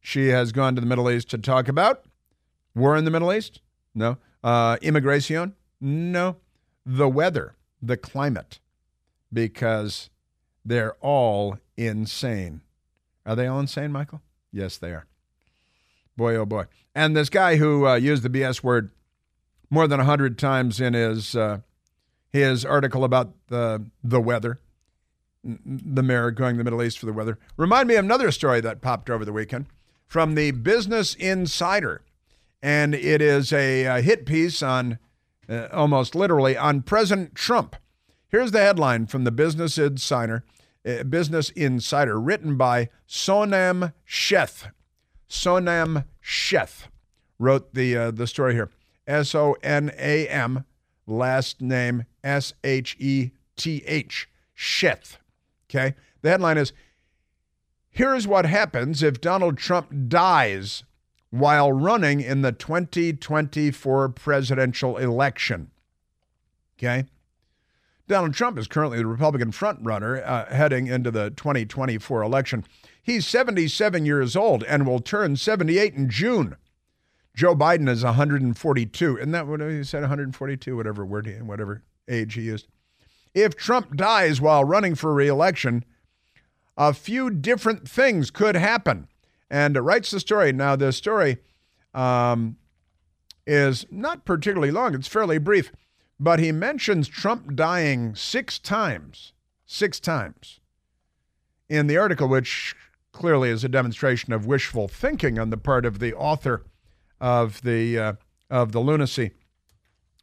She 0.00 0.28
has 0.28 0.50
gone 0.50 0.74
to 0.74 0.80
the 0.80 0.86
Middle 0.86 1.10
East 1.10 1.30
to 1.30 1.38
talk 1.38 1.68
about 1.68 2.04
war 2.74 2.96
in 2.96 3.04
the 3.04 3.10
Middle 3.10 3.32
East? 3.32 3.60
No. 3.94 4.18
Uh, 4.42 4.78
immigration? 4.82 5.54
No. 5.80 6.36
The 6.84 7.08
weather, 7.08 7.54
the 7.80 7.96
climate, 7.96 8.58
because 9.32 10.10
they're 10.64 10.94
all 11.00 11.58
insane. 11.76 12.62
Are 13.24 13.36
they 13.36 13.46
all 13.46 13.60
insane, 13.60 13.92
Michael? 13.92 14.20
Yes, 14.52 14.76
they 14.76 14.90
are. 14.90 15.06
Boy, 16.16 16.36
oh 16.36 16.44
boy. 16.44 16.64
And 16.94 17.16
this 17.16 17.30
guy 17.30 17.56
who 17.56 17.86
uh, 17.86 17.94
used 17.94 18.22
the 18.22 18.30
BS 18.30 18.62
word 18.62 18.90
more 19.70 19.88
than 19.88 19.98
100 19.98 20.38
times 20.38 20.80
in 20.80 20.94
his, 20.94 21.34
uh, 21.34 21.60
his 22.28 22.64
article 22.64 23.02
about 23.02 23.32
the, 23.48 23.84
the 24.02 24.20
weather, 24.20 24.60
the 25.44 26.02
mayor 26.02 26.30
going 26.30 26.54
to 26.54 26.58
the 26.58 26.64
Middle 26.64 26.82
East 26.82 26.98
for 26.98 27.06
the 27.06 27.12
weather. 27.12 27.38
Remind 27.56 27.88
me 27.88 27.96
of 27.96 28.04
another 28.04 28.30
story 28.30 28.60
that 28.62 28.80
popped 28.80 29.10
over 29.10 29.24
the 29.24 29.32
weekend 29.32 29.66
from 30.06 30.34
the 30.34 30.50
Business 30.52 31.14
Insider. 31.14 32.02
And 32.62 32.94
it 32.94 33.20
is 33.20 33.52
a, 33.52 33.84
a 33.84 34.00
hit 34.00 34.24
piece 34.24 34.62
on, 34.62 34.98
uh, 35.48 35.68
almost 35.72 36.14
literally, 36.14 36.56
on 36.56 36.82
President 36.82 37.34
Trump. 37.34 37.76
Here's 38.28 38.52
the 38.52 38.60
headline 38.60 39.06
from 39.06 39.24
the 39.24 39.30
Business 39.30 39.76
Insider, 39.76 40.44
uh, 40.86 41.04
Business 41.04 41.50
Insider, 41.50 42.18
written 42.18 42.56
by 42.56 42.88
Sonam 43.06 43.92
Sheth. 44.08 44.70
Sonam 45.28 46.06
Sheth 46.22 46.88
wrote 47.38 47.74
the 47.74 47.96
uh, 47.96 48.10
the 48.10 48.26
story 48.26 48.54
here. 48.54 48.70
S 49.06 49.34
O 49.34 49.56
N 49.62 49.92
A 49.98 50.26
M, 50.28 50.64
last 51.06 51.60
name 51.60 52.04
S 52.22 52.54
H 52.64 52.96
E 52.98 53.30
T 53.56 53.84
H. 53.86 54.28
Sheth. 54.56 55.18
Okay. 55.74 55.94
The 56.22 56.30
headline 56.30 56.58
is 56.58 56.72
Here's 57.94 58.26
what 58.26 58.44
happens 58.44 59.04
if 59.04 59.20
Donald 59.20 59.56
Trump 59.56 60.08
dies 60.08 60.82
while 61.30 61.70
running 61.70 62.20
in 62.20 62.42
the 62.42 62.50
2024 62.50 64.08
presidential 64.08 64.96
election. 64.96 65.70
Okay. 66.76 67.04
Donald 68.08 68.34
Trump 68.34 68.58
is 68.58 68.66
currently 68.66 68.98
the 68.98 69.06
Republican 69.06 69.52
frontrunner 69.52 70.26
uh, 70.26 70.46
heading 70.46 70.88
into 70.88 71.12
the 71.12 71.30
2024 71.30 72.22
election. 72.22 72.64
He's 73.00 73.28
77 73.28 74.04
years 74.04 74.34
old 74.34 74.64
and 74.64 74.88
will 74.88 74.98
turn 74.98 75.36
78 75.36 75.94
in 75.94 76.10
June. 76.10 76.56
Joe 77.36 77.54
Biden 77.54 77.88
is 77.88 78.02
142. 78.02 79.18
Isn't 79.18 79.30
that 79.30 79.46
what 79.46 79.60
he 79.60 79.84
said? 79.84 80.00
142, 80.00 80.76
whatever 80.76 81.06
word, 81.06 81.26
he, 81.26 81.34
whatever 81.34 81.82
age 82.08 82.34
he 82.34 82.42
used. 82.42 82.66
If 83.34 83.56
Trump 83.56 83.96
dies 83.96 84.40
while 84.40 84.64
running 84.64 84.94
for 84.94 85.12
reelection, 85.12 85.84
a 86.76 86.94
few 86.94 87.30
different 87.30 87.88
things 87.88 88.30
could 88.30 88.54
happen. 88.54 89.08
And 89.50 89.76
it 89.76 89.80
writes 89.80 90.10
the 90.10 90.20
story. 90.20 90.52
Now, 90.52 90.76
the 90.76 90.92
story 90.92 91.38
um, 91.92 92.56
is 93.46 93.86
not 93.90 94.24
particularly 94.24 94.70
long, 94.70 94.94
it's 94.94 95.08
fairly 95.08 95.38
brief, 95.38 95.72
but 96.18 96.38
he 96.38 96.52
mentions 96.52 97.08
Trump 97.08 97.54
dying 97.54 98.14
six 98.14 98.58
times. 98.58 99.32
Six 99.66 99.98
times. 99.98 100.60
In 101.68 101.86
the 101.86 101.96
article, 101.96 102.28
which 102.28 102.76
clearly 103.12 103.48
is 103.48 103.64
a 103.64 103.68
demonstration 103.68 104.32
of 104.32 104.46
wishful 104.46 104.88
thinking 104.88 105.38
on 105.38 105.50
the 105.50 105.56
part 105.56 105.84
of 105.84 105.98
the 105.98 106.14
author 106.14 106.64
of 107.20 107.62
the, 107.62 107.98
uh, 107.98 108.12
of 108.50 108.72
the 108.72 108.80
lunacy, 108.80 109.32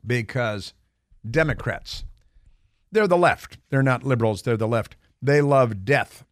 because 0.06 0.74
Democrats 1.30 2.04
they're 2.92 3.08
the 3.08 3.18
left. 3.18 3.58
They're 3.70 3.84
not 3.84 4.04
liberals. 4.04 4.42
They're 4.42 4.58
the 4.58 4.68
left. 4.68 4.96
They 5.22 5.42
love 5.42 5.86
death. 5.86 6.26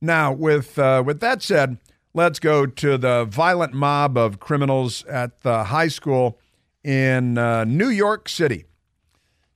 Now, 0.00 0.32
with 0.32 0.78
uh, 0.78 1.02
with 1.04 1.20
that 1.20 1.42
said, 1.42 1.78
let's 2.14 2.38
go 2.38 2.66
to 2.66 2.96
the 2.96 3.24
violent 3.24 3.74
mob 3.74 4.16
of 4.16 4.40
criminals 4.40 5.04
at 5.04 5.40
the 5.42 5.64
high 5.64 5.88
school 5.88 6.38
in 6.82 7.36
uh, 7.36 7.64
New 7.64 7.88
York 7.88 8.28
City. 8.28 8.64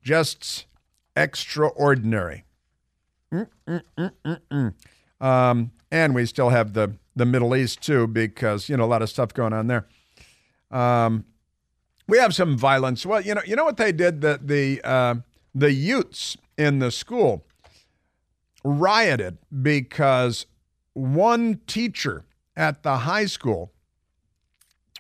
Just 0.03 0.67
extraordinary. 1.17 2.45
Um, 5.21 5.73
and 5.91 6.15
we 6.15 6.27
still 6.27 6.51
have 6.51 6.75
the 6.75 6.97
the 7.17 7.25
Middle 7.25 7.55
East 7.57 7.81
too, 7.81 8.07
because 8.07 8.69
you 8.69 8.77
know 8.77 8.85
a 8.85 8.87
lot 8.87 9.03
of 9.03 9.09
stuff 9.09 9.33
going 9.33 9.53
on 9.53 9.69
there. 9.69 9.87
Um, 10.71 11.25
we 12.07 12.19
have 12.19 12.35
some 12.35 12.59
violence. 12.59 13.07
Well, 13.07 13.21
you 13.21 13.35
know, 13.35 13.43
you 13.47 13.57
know 13.57 13.65
what 13.65 13.77
they 13.77 13.93
did. 13.93 14.21
That 14.21 14.47
the 14.47 14.81
uh, 14.85 15.15
the 15.55 15.73
Utes 15.73 16.37
in 16.59 16.79
the 16.79 16.91
school 16.91 17.45
rioted 18.65 19.39
because 19.63 20.47
one 20.95 21.61
teacher 21.67 22.25
at 22.57 22.83
the 22.83 22.99
high 22.99 23.27
school 23.27 23.73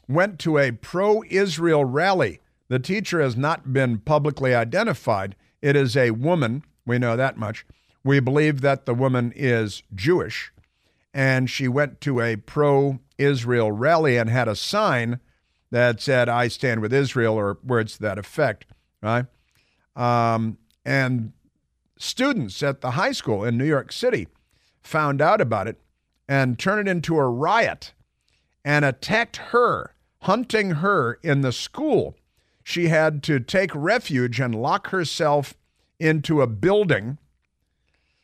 went 0.09 0.39
to 0.41 0.59
a 0.59 0.71
pro 0.73 1.23
Israel 1.31 1.85
rally. 1.85 2.41
The 2.69 2.79
teacher 2.79 3.21
has 3.21 3.37
not 3.37 3.73
been 3.73 3.99
publicly 3.99 4.55
identified. 4.55 5.35
It 5.63 5.77
is 5.77 5.97
a 5.97 6.11
woman. 6.13 6.65
We 6.87 6.99
know 6.99 7.17
that 7.17 7.37
much. 7.37 7.67
We 8.03 8.21
believe 8.21 8.61
that 8.61 8.85
the 8.85 8.95
woman 8.95 9.33
is 9.35 9.83
Jewish. 9.95 10.53
And 11.15 11.49
she 11.49 11.69
went 11.69 12.01
to 12.03 12.21
a 12.21 12.37
pro 12.37 12.99
Israel 13.17 13.73
rally 13.73 14.17
and 14.17 14.29
had 14.29 14.49
a 14.49 14.57
sign 14.57 15.21
that 15.71 16.01
said, 16.01 16.29
I 16.29 16.49
stand 16.49 16.81
with 16.81 16.93
Israel, 16.93 17.35
or 17.35 17.59
words 17.65 17.95
to 17.95 18.03
that 18.03 18.19
effect, 18.19 18.67
right? 19.03 19.27
Um, 19.97 20.59
and 20.85 21.33
students 21.97 22.63
at 22.63 22.81
the 22.81 22.93
high 22.93 23.13
school 23.13 23.45
in 23.45 23.57
New 23.57 23.67
York 23.67 23.93
City 23.93 24.29
found 24.83 25.23
out 25.23 25.41
about 25.41 25.69
it 25.69 25.81
and 26.29 26.59
turned 26.59 26.89
it 26.89 26.91
into 26.91 27.17
a 27.17 27.29
riot 27.29 27.93
and 28.65 28.85
attacked 28.85 29.37
her, 29.37 29.95
hunting 30.23 30.73
her 30.73 31.19
in 31.23 31.43
the 31.43 31.53
school. 31.53 32.17
She 32.63 32.89
had 32.89 33.23
to 33.25 33.41
take 33.41 33.71
refuge 33.75 34.41
and 34.41 34.55
lock 34.55 34.89
herself 34.89 35.55
into 35.99 36.41
a 36.41 36.47
building, 36.47 37.19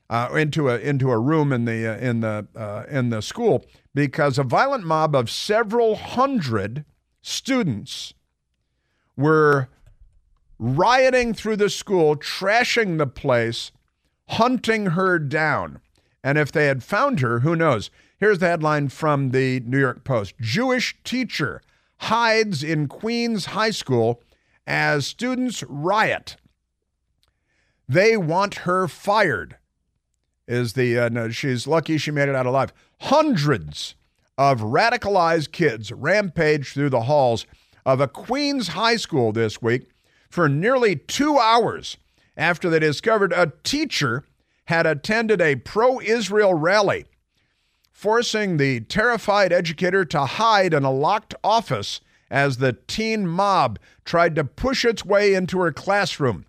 uh, 0.09 0.31
into 0.35 0.69
a 0.69 0.79
into 0.79 1.11
a 1.11 1.19
room 1.19 1.53
in 1.53 1.67
the 1.67 1.87
uh, 1.87 1.99
in 1.99 2.21
the 2.21 2.47
uh, 2.57 2.85
in 2.91 3.11
the 3.11 3.21
school 3.21 3.65
because 3.95 4.39
a 4.39 4.43
violent 4.43 4.85
mob 4.85 5.15
of 5.15 5.31
several 5.31 5.95
hundred 5.95 6.85
students 7.23 8.15
were 9.17 9.69
rioting 10.61 11.33
through 11.33 11.57
the 11.57 11.71
school, 11.71 12.15
trashing 12.15 12.99
the 12.99 13.07
place, 13.07 13.73
hunting 14.29 14.87
her 14.89 15.19
down. 15.19 15.81
And 16.23 16.37
if 16.37 16.53
they 16.53 16.67
had 16.67 16.85
found 16.85 17.21
her, 17.21 17.41
who 17.41 17.57
knows? 17.57 17.91
Here's 18.19 18.41
the 18.41 18.49
headline 18.49 18.91
from 18.91 19.31
the 19.31 19.61
New 19.61 19.81
York 19.81 20.05
Post 20.05 20.35
Jewish 20.39 20.97
teacher 21.03 21.63
hides 22.01 22.63
in 22.63 22.89
Queens 22.89 23.47
High 23.47 23.71
School 23.71 24.23
as 24.67 25.07
students 25.07 25.63
riot. 25.63 26.37
They 27.89 28.19
want 28.19 28.57
her 28.57 28.87
fired. 28.87 29.57
Is 30.47 30.75
the 30.75 30.99
uh, 30.99 31.09
no, 31.09 31.31
she's 31.31 31.67
lucky 31.67 31.97
she 31.97 32.11
made 32.11 32.29
it 32.29 32.35
out 32.35 32.45
alive. 32.45 32.75
Hundreds 33.01 33.95
of 34.37 34.61
radicalized 34.61 35.53
kids 35.53 35.91
rampage 35.91 36.75
through 36.75 36.91
the 36.91 37.03
halls 37.03 37.47
of 37.87 38.01
a 38.01 38.09
Queens 38.09 38.69
high 38.69 38.97
school 38.97 39.33
this 39.33 39.63
week 39.63 39.89
for 40.31 40.49
nearly 40.49 40.97
two 40.97 41.39
hours 41.39 41.97
after 42.37 42.71
they 42.71 42.79
discovered 42.79 43.33
a 43.33 43.53
teacher 43.65 44.25
had 44.67 44.87
attended 44.87 45.41
a 45.41 45.57
pro 45.57 46.01
Israel 46.01 46.55
rally, 46.55 47.05
forcing 47.91 48.57
the 48.57 48.81
terrified 48.81 49.53
educator 49.53 50.05
to 50.05 50.25
hide 50.25 50.73
in 50.73 50.85
a 50.85 50.93
locked 50.93 51.35
office 51.43 52.01
as 52.31 52.59
the 52.59 52.73
teen 52.87 53.27
mob 53.27 53.79
tried 54.05 54.37
to 54.37 54.45
push 54.45 54.85
its 54.85 55.05
way 55.05 55.35
into 55.35 55.59
her 55.59 55.73
classroom. 55.73 56.47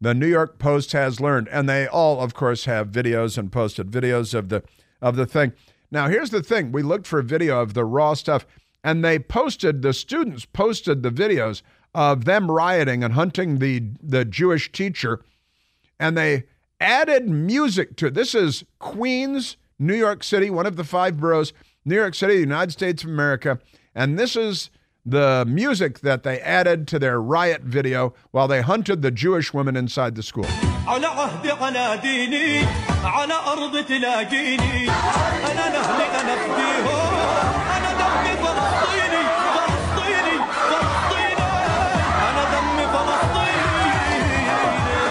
The 0.00 0.12
New 0.12 0.26
York 0.26 0.58
Post 0.58 0.92
has 0.92 1.20
learned, 1.20 1.48
and 1.48 1.68
they 1.68 1.86
all, 1.86 2.20
of 2.20 2.34
course, 2.34 2.64
have 2.64 2.90
videos 2.90 3.38
and 3.38 3.50
posted 3.50 3.90
videos 3.90 4.34
of 4.34 4.48
the 4.48 4.64
of 5.00 5.16
the 5.16 5.26
thing. 5.26 5.52
Now, 5.90 6.08
here's 6.08 6.30
the 6.30 6.42
thing: 6.42 6.72
we 6.72 6.82
looked 6.82 7.06
for 7.06 7.22
video 7.22 7.62
of 7.62 7.74
the 7.74 7.84
raw 7.84 8.14
stuff, 8.14 8.44
and 8.82 9.04
they 9.04 9.18
posted. 9.20 9.82
The 9.82 9.92
students 9.92 10.44
posted 10.44 11.02
the 11.02 11.10
videos 11.10 11.62
of 11.94 12.24
them 12.24 12.50
rioting 12.50 13.04
and 13.04 13.14
hunting 13.14 13.58
the 13.58 13.82
the 14.02 14.24
Jewish 14.24 14.72
teacher, 14.72 15.22
and 15.98 16.16
they 16.16 16.44
added 16.80 17.28
music 17.28 17.96
to 17.96 18.06
it. 18.06 18.14
This 18.14 18.34
is 18.34 18.64
Queens, 18.78 19.56
New 19.78 19.94
York 19.94 20.22
City, 20.24 20.50
one 20.50 20.66
of 20.66 20.76
the 20.76 20.84
five 20.84 21.18
boroughs, 21.18 21.52
New 21.84 21.96
York 21.96 22.14
City, 22.14 22.34
United 22.34 22.72
States 22.72 23.04
of 23.04 23.10
America, 23.10 23.58
and 23.94 24.18
this 24.18 24.36
is 24.36 24.70
the 25.06 25.44
music 25.46 26.00
that 26.00 26.22
they 26.22 26.40
added 26.40 26.88
to 26.88 26.98
their 26.98 27.20
riot 27.20 27.60
video 27.62 28.14
while 28.30 28.48
they 28.48 28.62
hunted 28.62 29.02
the 29.02 29.10
Jewish 29.10 29.52
women 29.52 29.76
inside 29.76 30.14
the 30.14 30.22
school. 30.22 30.46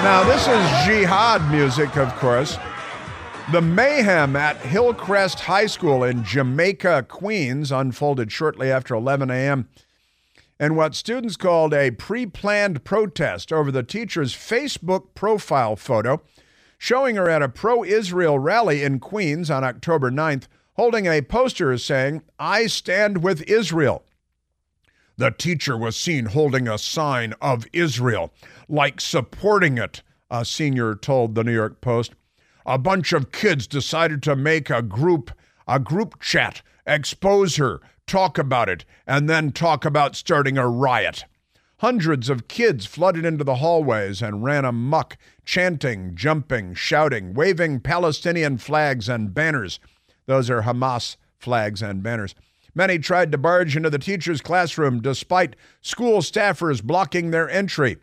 Now, 0.04 0.22
this 0.26 0.42
is 0.42 0.86
jihad 0.86 1.50
music, 1.50 1.96
of 1.96 2.14
course. 2.16 2.58
The 3.54 3.62
mayhem 3.62 4.36
at 4.36 4.58
Hillcrest 4.58 5.40
High 5.40 5.68
School 5.68 6.04
in 6.04 6.26
Jamaica, 6.26 7.06
Queens, 7.08 7.72
unfolded 7.72 8.30
shortly 8.30 8.70
after 8.70 8.96
11 8.96 9.32
a.m. 9.32 9.70
and 10.60 10.76
what 10.76 10.94
students 10.94 11.38
called 11.38 11.74
a 11.74 11.92
pre 11.92 12.26
planned 12.26 12.84
protest 12.84 13.54
over 13.54 13.72
the 13.72 13.82
teacher's 13.82 14.36
Facebook 14.36 15.16
profile 15.16 15.78
photo 15.78 16.22
showing 16.78 17.16
her 17.16 17.30
at 17.30 17.42
a 17.42 17.48
pro 17.48 17.86
Israel 17.86 18.38
rally 18.38 18.84
in 18.84 19.00
Queens 19.00 19.50
on 19.50 19.64
October 19.64 20.12
9th, 20.12 20.48
holding 20.74 21.06
a 21.06 21.22
poster 21.22 21.78
saying, 21.78 22.22
I 22.38 22.68
stand 22.68 23.24
with 23.24 23.50
Israel. 23.50 24.04
The 25.16 25.32
teacher 25.32 25.78
was 25.78 25.96
seen 25.96 26.26
holding 26.26 26.68
a 26.68 26.78
sign 26.78 27.36
of 27.40 27.66
Israel, 27.72 28.34
like 28.74 29.00
supporting 29.00 29.78
it, 29.78 30.02
a 30.32 30.44
senior 30.44 30.96
told 30.96 31.36
the 31.36 31.44
New 31.44 31.54
York 31.54 31.80
Post. 31.80 32.16
A 32.66 32.80
bunch 32.80 33.14
of 33.14 33.32
kids 33.32 33.68
decided 33.68 34.24
to 34.24 34.36
make 34.36 34.70
a 34.72 34.82
group 34.82 35.32
a 35.68 35.80
group 35.80 36.20
chat, 36.20 36.62
expose 36.86 37.56
her, 37.58 37.80
talk 38.08 38.38
about 38.38 38.68
it, 38.68 38.84
and 39.08 39.30
then 39.30 39.52
talk 39.52 39.86
about 39.86 40.16
starting 40.16 40.58
a 40.58 40.68
riot. 40.68 41.24
Hundreds 41.78 42.30
of 42.30 42.48
kids 42.48 42.86
flooded 42.86 43.24
into 43.24 43.44
the 43.44 43.56
hallways 43.56 44.22
and 44.22 44.44
ran 44.44 44.66
amuck, 44.66 45.18
chanting, 45.46 46.16
jumping, 46.16 46.74
shouting, 46.74 47.34
waving 47.34 47.80
Palestinian 47.80 48.58
flags 48.58 49.08
and 49.08 49.34
banners. 49.34 49.80
Those 50.26 50.50
are 50.50 50.64
Hamas 50.64 51.16
flags 51.38 51.82
and 51.82 52.02
banners. 52.02 52.34
Many 52.74 52.98
tried 52.98 53.32
to 53.32 53.38
barge 53.38 53.78
into 53.78 53.92
the 53.92 54.00
teacher's 54.00 54.42
classroom 54.42 55.00
despite 55.00 55.56
school 55.82 56.20
staffers 56.20 56.84
blocking 56.84 57.30
their 57.30 57.50
entry. 57.50 57.98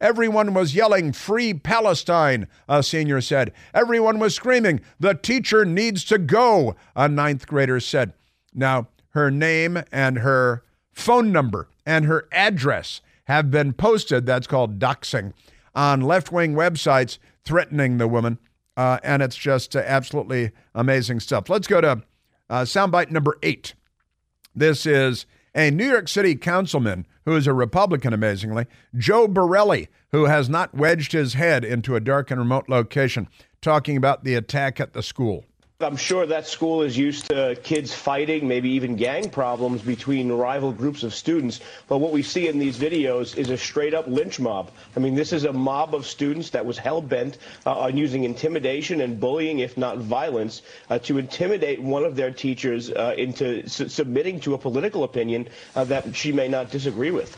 Everyone 0.00 0.52
was 0.54 0.74
yelling, 0.74 1.12
Free 1.12 1.54
Palestine, 1.54 2.46
a 2.68 2.82
senior 2.82 3.20
said. 3.20 3.52
Everyone 3.72 4.18
was 4.18 4.34
screaming, 4.34 4.80
The 5.00 5.14
teacher 5.14 5.64
needs 5.64 6.04
to 6.04 6.18
go, 6.18 6.76
a 6.94 7.08
ninth 7.08 7.46
grader 7.46 7.80
said. 7.80 8.12
Now, 8.54 8.88
her 9.10 9.30
name 9.30 9.82
and 9.90 10.18
her 10.18 10.62
phone 10.92 11.32
number 11.32 11.68
and 11.86 12.04
her 12.04 12.28
address 12.32 13.00
have 13.24 13.50
been 13.50 13.72
posted. 13.72 14.26
That's 14.26 14.46
called 14.46 14.78
doxing 14.78 15.32
on 15.74 16.00
left 16.00 16.32
wing 16.32 16.54
websites 16.54 17.18
threatening 17.44 17.98
the 17.98 18.08
woman. 18.08 18.38
Uh, 18.76 18.98
and 19.02 19.22
it's 19.22 19.36
just 19.36 19.74
uh, 19.74 19.82
absolutely 19.86 20.50
amazing 20.74 21.20
stuff. 21.20 21.48
Let's 21.48 21.66
go 21.66 21.80
to 21.80 22.02
uh, 22.50 22.62
soundbite 22.62 23.10
number 23.10 23.38
eight. 23.42 23.74
This 24.54 24.84
is 24.84 25.26
a 25.56 25.70
New 25.70 25.88
York 25.88 26.06
City 26.06 26.36
councilman 26.36 27.06
who 27.24 27.34
is 27.34 27.46
a 27.46 27.52
Republican, 27.54 28.12
amazingly, 28.12 28.66
Joe 28.94 29.26
Borelli, 29.26 29.88
who 30.12 30.26
has 30.26 30.48
not 30.48 30.74
wedged 30.74 31.12
his 31.12 31.34
head 31.34 31.64
into 31.64 31.96
a 31.96 32.00
dark 32.00 32.30
and 32.30 32.38
remote 32.38 32.68
location, 32.68 33.26
talking 33.62 33.96
about 33.96 34.22
the 34.22 34.34
attack 34.34 34.78
at 34.78 34.92
the 34.92 35.02
school. 35.02 35.46
I'm 35.78 35.96
sure 35.96 36.24
that 36.24 36.46
school 36.46 36.80
is 36.80 36.96
used 36.96 37.28
to 37.28 37.54
kids 37.62 37.92
fighting, 37.92 38.48
maybe 38.48 38.70
even 38.70 38.96
gang 38.96 39.28
problems 39.28 39.82
between 39.82 40.32
rival 40.32 40.72
groups 40.72 41.02
of 41.02 41.12
students. 41.12 41.60
But 41.86 41.98
what 41.98 42.12
we 42.12 42.22
see 42.22 42.48
in 42.48 42.58
these 42.58 42.78
videos 42.78 43.36
is 43.36 43.50
a 43.50 43.58
straight 43.58 43.92
up 43.92 44.06
lynch 44.06 44.40
mob. 44.40 44.70
I 44.96 45.00
mean, 45.00 45.14
this 45.14 45.34
is 45.34 45.44
a 45.44 45.52
mob 45.52 45.94
of 45.94 46.06
students 46.06 46.48
that 46.50 46.64
was 46.64 46.78
hell 46.78 47.02
bent 47.02 47.36
uh, 47.66 47.78
on 47.78 47.98
using 47.98 48.24
intimidation 48.24 49.02
and 49.02 49.20
bullying, 49.20 49.58
if 49.58 49.76
not 49.76 49.98
violence, 49.98 50.62
uh, 50.88 50.98
to 51.00 51.18
intimidate 51.18 51.82
one 51.82 52.04
of 52.04 52.16
their 52.16 52.30
teachers 52.30 52.90
uh, 52.90 53.14
into 53.18 53.68
su- 53.68 53.88
submitting 53.88 54.40
to 54.40 54.54
a 54.54 54.58
political 54.58 55.04
opinion 55.04 55.46
uh, 55.74 55.84
that 55.84 56.16
she 56.16 56.32
may 56.32 56.48
not 56.48 56.70
disagree 56.70 57.10
with. 57.10 57.36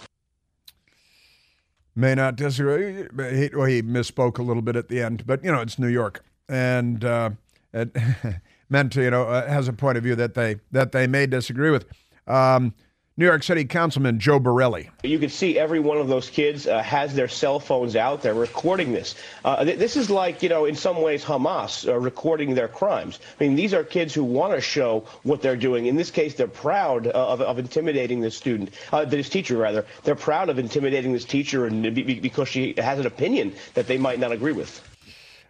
May 1.97 2.15
not 2.15 2.37
disagree. 2.37 3.09
He, 3.37 3.51
well, 3.53 3.67
he 3.67 3.83
misspoke 3.83 4.39
a 4.39 4.43
little 4.43 4.63
bit 4.63 4.77
at 4.77 4.87
the 4.87 5.03
end, 5.03 5.27
but 5.27 5.43
you 5.43 5.51
know, 5.51 5.61
it's 5.61 5.77
New 5.77 5.89
York. 5.89 6.25
And, 6.49 7.05
uh, 7.05 7.31
it 7.73 7.97
meant 8.69 8.93
to, 8.93 9.03
you 9.03 9.11
know, 9.11 9.25
uh, 9.25 9.47
has 9.49 9.69
a 9.69 9.73
point 9.73 9.99
of 9.99 10.05
view 10.05 10.17
that 10.17 10.35
they 10.35 10.57
that 10.73 10.93
they 10.93 11.07
may 11.07 11.27
disagree 11.27 11.71
with. 11.71 11.87
Um, 12.27 12.75
New 13.19 13.27
York 13.27 13.43
City 13.43 13.65
Councilman 13.65 14.21
Joe 14.21 14.39
Borelli. 14.39 14.91
You 15.03 15.19
can 15.19 15.29
see 15.29 15.59
every 15.59 15.81
one 15.81 15.99
of 15.99 16.07
those 16.07 16.31
kids 16.31 16.69
uh, 16.69 16.81
has 16.85 17.17
their 17.17 17.27
cell 17.27 17.59
phones 17.59 17.97
out. 17.97 18.23
They're 18.23 18.33
recording 18.33 18.93
this. 18.93 19.17
Uh, 19.45 19.65
th- 19.65 19.77
this 19.77 19.97
is 19.97 20.09
like, 20.09 20.41
you 20.41 20.49
know, 20.49 20.67
in 20.67 20.77
some 20.77 21.03
ways, 21.03 21.25
Hamas 21.25 21.89
uh, 21.89 21.99
recording 21.99 22.55
their 22.55 22.69
crimes. 22.69 23.19
I 23.41 23.43
mean, 23.43 23.57
these 23.57 23.75
are 23.75 23.83
kids 23.83 24.15
who 24.15 24.23
want 24.23 24.55
to 24.55 24.61
show 24.61 25.05
what 25.25 25.43
they're 25.43 25.57
doing. 25.57 25.87
In 25.87 25.97
this 25.97 26.13
case, 26.13 26.35
they're 26.35 26.47
proud 26.47 27.09
uh, 27.09 27.11
of, 27.11 27.41
of 27.41 27.59
intimidating 27.59 28.21
this 28.21 28.37
student, 28.37 28.71
uh, 28.93 29.05
this 29.05 29.29
teacher, 29.29 29.57
rather. 29.57 29.85
They're 30.05 30.15
proud 30.15 30.49
of 30.49 30.61
intimidating 30.61 31.13
this 31.13 31.25
teacher 31.25 31.67
and 31.67 31.93
because 32.23 32.49
she 32.49 32.75
has 32.79 33.01
an 33.01 33.07
opinion 33.07 33.53
that 33.75 33.89
they 33.89 33.99
might 33.99 34.21
not 34.21 34.31
agree 34.31 34.53
with. 34.53 34.81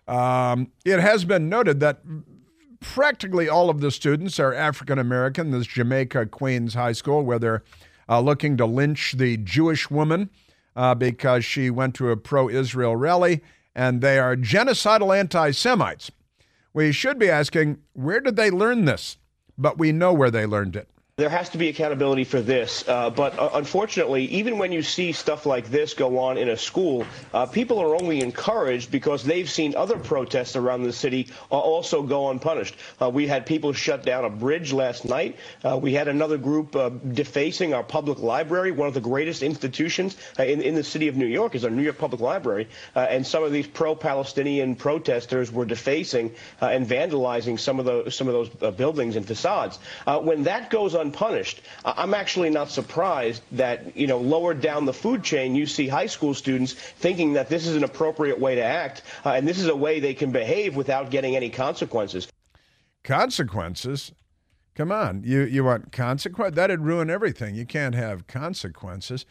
Um, 0.08 0.72
it 0.84 1.00
has 1.00 1.24
been 1.24 1.48
noted 1.48 1.80
that 1.80 2.00
practically 2.80 3.48
all 3.48 3.68
of 3.70 3.80
the 3.80 3.90
students 3.90 4.40
are 4.40 4.54
African 4.54 4.98
American. 4.98 5.50
This 5.50 5.66
Jamaica 5.66 6.26
Queens 6.26 6.74
High 6.74 6.92
School, 6.92 7.22
where 7.22 7.38
they're 7.38 7.62
uh, 8.08 8.20
looking 8.20 8.56
to 8.56 8.66
lynch 8.66 9.12
the 9.18 9.36
Jewish 9.36 9.90
woman 9.90 10.30
uh, 10.74 10.94
because 10.94 11.44
she 11.44 11.70
went 11.70 11.94
to 11.96 12.10
a 12.10 12.16
pro 12.16 12.48
Israel 12.48 12.96
rally, 12.96 13.42
and 13.74 14.00
they 14.00 14.18
are 14.18 14.34
genocidal 14.34 15.16
anti 15.16 15.50
Semites. 15.50 16.10
We 16.72 16.92
should 16.92 17.18
be 17.18 17.28
asking, 17.28 17.78
where 17.92 18.20
did 18.20 18.36
they 18.36 18.50
learn 18.50 18.84
this? 18.84 19.18
But 19.56 19.78
we 19.78 19.92
know 19.92 20.12
where 20.12 20.30
they 20.30 20.46
learned 20.46 20.76
it. 20.76 20.88
There 21.18 21.28
has 21.28 21.48
to 21.48 21.58
be 21.58 21.68
accountability 21.68 22.22
for 22.22 22.40
this, 22.40 22.84
uh, 22.86 23.10
but 23.10 23.36
uh, 23.40 23.50
unfortunately, 23.54 24.26
even 24.26 24.56
when 24.56 24.70
you 24.70 24.82
see 24.82 25.10
stuff 25.10 25.46
like 25.46 25.68
this 25.68 25.94
go 25.94 26.20
on 26.20 26.38
in 26.38 26.48
a 26.48 26.56
school, 26.56 27.04
uh, 27.34 27.44
people 27.46 27.80
are 27.80 27.96
only 27.96 28.20
encouraged 28.20 28.92
because 28.92 29.24
they've 29.24 29.50
seen 29.50 29.74
other 29.74 29.98
protests 29.98 30.54
around 30.54 30.84
the 30.84 30.92
city 30.92 31.26
uh, 31.50 31.58
also 31.58 32.04
go 32.04 32.30
unpunished. 32.30 32.76
Uh, 33.02 33.10
we 33.10 33.26
had 33.26 33.46
people 33.46 33.72
shut 33.72 34.04
down 34.04 34.24
a 34.24 34.30
bridge 34.30 34.72
last 34.72 35.04
night. 35.04 35.34
Uh, 35.64 35.76
we 35.76 35.92
had 35.92 36.06
another 36.06 36.38
group 36.38 36.76
defacing 37.12 37.74
our 37.74 37.82
public 37.82 38.20
library, 38.20 38.70
one 38.70 38.86
of 38.86 38.94
the 38.94 39.00
greatest 39.00 39.42
institutions 39.42 40.16
in, 40.38 40.62
in 40.62 40.76
the 40.76 40.84
city 40.84 41.08
of 41.08 41.16
New 41.16 41.26
York 41.26 41.56
is 41.56 41.64
our 41.64 41.70
New 41.70 41.82
York 41.82 41.98
Public 41.98 42.20
Library, 42.20 42.68
and 42.94 43.26
some 43.26 43.42
of 43.42 43.50
these 43.50 43.66
pro-Palestinian 43.66 44.76
protesters 44.76 45.50
were 45.50 45.64
defacing 45.64 46.32
and 46.60 46.86
vandalizing 46.86 47.58
some 47.58 47.80
of 47.80 47.86
those 47.86 48.14
some 48.14 48.28
of 48.28 48.34
those 48.34 48.74
buildings 48.76 49.16
and 49.16 49.26
facades. 49.26 49.80
when 50.06 50.44
that 50.44 50.70
goes 50.70 50.94
on 50.94 51.07
unpunished. 51.08 51.62
I'm 51.84 52.14
actually 52.14 52.50
not 52.50 52.70
surprised 52.70 53.42
that, 53.52 53.96
you 53.96 54.06
know, 54.06 54.18
lower 54.18 54.54
down 54.54 54.84
the 54.84 54.92
food 54.92 55.22
chain, 55.24 55.54
you 55.54 55.66
see 55.66 55.88
high 55.88 56.06
school 56.06 56.34
students 56.34 56.74
thinking 56.74 57.32
that 57.32 57.48
this 57.48 57.66
is 57.66 57.76
an 57.76 57.84
appropriate 57.84 58.38
way 58.38 58.54
to 58.54 58.62
act, 58.62 59.02
uh, 59.24 59.30
and 59.30 59.48
this 59.48 59.58
is 59.58 59.68
a 59.68 59.76
way 59.76 60.00
they 60.00 60.14
can 60.14 60.30
behave 60.30 60.76
without 60.76 61.10
getting 61.10 61.34
any 61.34 61.50
consequences. 61.50 62.28
Consequences? 63.04 64.12
Come 64.74 64.92
on, 64.92 65.22
you 65.24 65.40
you 65.40 65.64
want 65.64 65.90
consequence? 65.90 66.54
That'd 66.54 66.82
ruin 66.82 67.10
everything. 67.10 67.56
You 67.56 67.66
can't 67.66 67.96
have 67.96 68.28
consequences. 68.28 69.26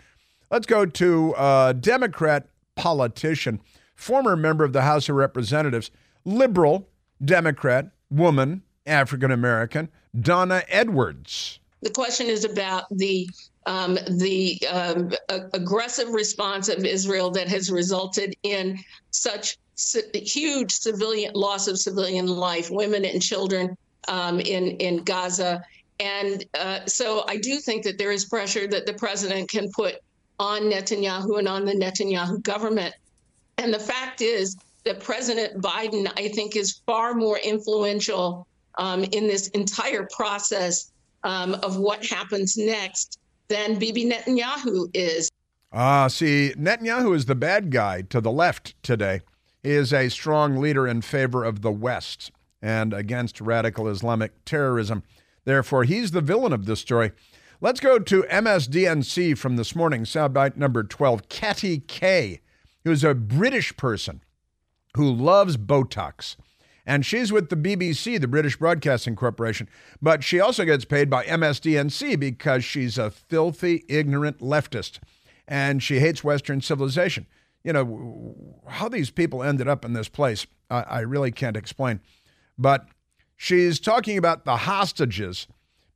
Let's 0.52 0.66
go 0.66 0.86
to 0.86 1.34
a 1.38 1.74
Democrat 1.80 2.50
politician, 2.76 3.62
former 3.96 4.36
member 4.36 4.66
of 4.66 4.74
the 4.74 4.82
House 4.82 5.08
of 5.08 5.16
Representatives, 5.16 5.90
liberal 6.26 6.90
Democrat, 7.24 7.92
woman, 8.10 8.64
African 8.86 9.32
American, 9.32 9.90
Donna 10.20 10.64
Edwards. 10.68 11.60
The 11.82 11.92
question 11.92 12.28
is 12.28 12.44
about 12.44 12.86
the 12.90 13.30
um, 13.66 14.00
the 14.10 14.60
um, 14.72 15.12
aggressive 15.54 16.10
response 16.10 16.70
of 16.70 16.86
Israel 16.86 17.30
that 17.32 17.50
has 17.50 17.70
resulted 17.70 18.34
in 18.44 18.80
such 19.12 19.58
huge 20.14 20.72
civilian 20.72 21.34
loss 21.34 21.68
of 21.68 21.78
civilian 21.78 22.28
life, 22.28 22.72
women 22.72 23.04
and 23.06 23.22
children 23.22 23.78
um, 24.08 24.40
in 24.40 24.78
in 24.78 25.04
Gaza, 25.04 25.62
and 26.00 26.46
uh, 26.58 26.86
so 26.86 27.26
I 27.28 27.38
do 27.38 27.58
think 27.58 27.84
that 27.84 27.98
there 27.98 28.12
is 28.12 28.26
pressure 28.26 28.68
that 28.68 28.86
the 28.86 28.94
president 28.94 29.50
can 29.50 29.72
put 29.72 29.96
on 30.40 30.64
Netanyahu 30.64 31.40
and 31.40 31.48
on 31.48 31.66
the 31.66 31.74
Netanyahu 31.74 32.42
government. 32.44 32.94
And 33.58 33.74
the 33.74 33.80
fact 33.80 34.22
is 34.22 34.56
that 34.86 35.00
President 35.00 35.62
Biden, 35.62 36.08
I 36.18 36.30
think, 36.30 36.56
is 36.56 36.82
far 36.86 37.16
more 37.16 37.40
influential 37.40 38.48
um, 38.78 39.04
in 39.04 39.28
this 39.28 39.48
entire 39.50 40.08
process 40.16 40.92
um, 41.24 41.56
of 41.64 41.78
what 41.78 42.06
happens 42.06 42.58
next 42.58 43.20
than 43.48 43.80
Bibi 43.80 44.10
Netanyahu 44.10 44.90
is. 44.94 45.30
Ah, 45.72 46.08
see, 46.08 46.54
Netanyahu 46.58 47.16
is 47.16 47.26
the 47.26 47.36
bad 47.36 47.72
guy 47.72 48.02
to 48.04 48.22
the 48.22 48.32
left 48.32 48.82
today. 48.84 49.22
He 49.64 49.72
is 49.72 49.92
a 49.92 50.10
strong 50.10 50.58
leader 50.58 50.88
in 50.88 51.02
favor 51.02 51.44
of 51.44 51.62
the 51.62 51.72
West 51.72 52.32
and 52.62 52.94
against 52.94 53.42
radical 53.42 53.88
Islamic 53.88 54.46
terrorism. 54.46 55.04
Therefore, 55.46 55.84
he's 55.84 56.12
the 56.12 56.22
villain 56.22 56.54
of 56.54 56.66
this 56.66 56.80
story. 56.80 57.12
Let's 57.60 57.80
go 57.80 58.00
to 58.00 58.24
MSDNC 58.24 59.38
from 59.38 59.56
this 59.56 59.76
morning, 59.76 60.04
soundbite 60.04 60.58
number 60.58 60.84
12. 60.84 61.28
Katty 61.28 61.80
Kay, 61.80 62.40
who's 62.84 63.04
a 63.04 63.16
British 63.16 63.76
person 63.78 64.22
who 64.96 65.12
loves 65.12 65.58
Botox 65.58 66.36
and 66.88 67.06
she's 67.06 67.34
with 67.34 67.50
the 67.50 67.58
BBC, 67.58 68.20
the 68.20 68.30
British 68.30 68.56
Broadcasting 68.56 69.18
Corporation. 69.18 69.68
But 70.02 70.24
she 70.24 70.40
also 70.40 70.64
gets 70.64 70.86
paid 70.86 71.10
by 71.10 71.26
MSDNC 71.26 72.18
because 72.18 72.64
she's 72.64 72.98
a 72.98 73.12
filthy, 73.12 73.84
ignorant 73.90 74.40
leftist, 74.40 75.00
and 75.50 75.84
she 75.84 76.00
hates 76.00 76.24
Western 76.24 76.62
civilization. 76.62 77.28
You 77.66 77.74
know, 77.74 78.64
how 78.68 78.88
these 78.88 79.10
people 79.10 79.44
ended 79.44 79.68
up 79.68 79.84
in 79.84 79.92
this 79.92 80.08
place, 80.08 80.48
I, 80.70 80.82
I 80.84 81.00
really 81.02 81.32
can't 81.32 81.58
explain. 81.58 82.00
But 82.58 82.88
she's 83.36 83.82
talking 83.82 84.18
about 84.18 84.46
the 84.46 84.56
hostages 84.56 85.46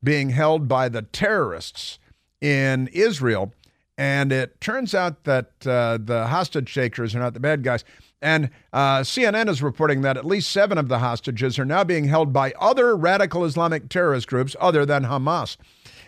being 0.04 0.32
held 0.32 0.68
by 0.68 0.90
the 0.90 1.04
terrorists 1.04 2.00
in 2.42 2.88
Israel. 2.88 3.54
And 3.98 4.34
it 4.34 4.60
turns 4.60 4.94
out 4.94 5.24
that 5.24 5.52
uh, 5.66 6.00
the 6.04 6.28
hostage 6.28 6.74
takers 6.74 7.16
are 7.16 7.20
not 7.20 7.34
the 7.34 7.40
bad 7.40 7.64
guys. 7.64 7.86
And 8.22 8.50
uh, 8.72 9.00
CNN 9.00 9.50
is 9.50 9.64
reporting 9.64 10.02
that 10.02 10.16
at 10.16 10.26
least 10.26 10.52
seven 10.52 10.78
of 10.78 10.88
the 10.88 11.00
hostages 11.00 11.58
are 11.58 11.66
now 11.66 11.84
being 11.84 12.06
held 12.06 12.32
by 12.32 12.54
other 12.60 12.96
radical 12.96 13.46
Islamic 13.46 13.90
terrorist 13.90 14.28
groups 14.28 14.56
other 14.60 14.86
than 14.86 15.06
Hamas. 15.06 15.58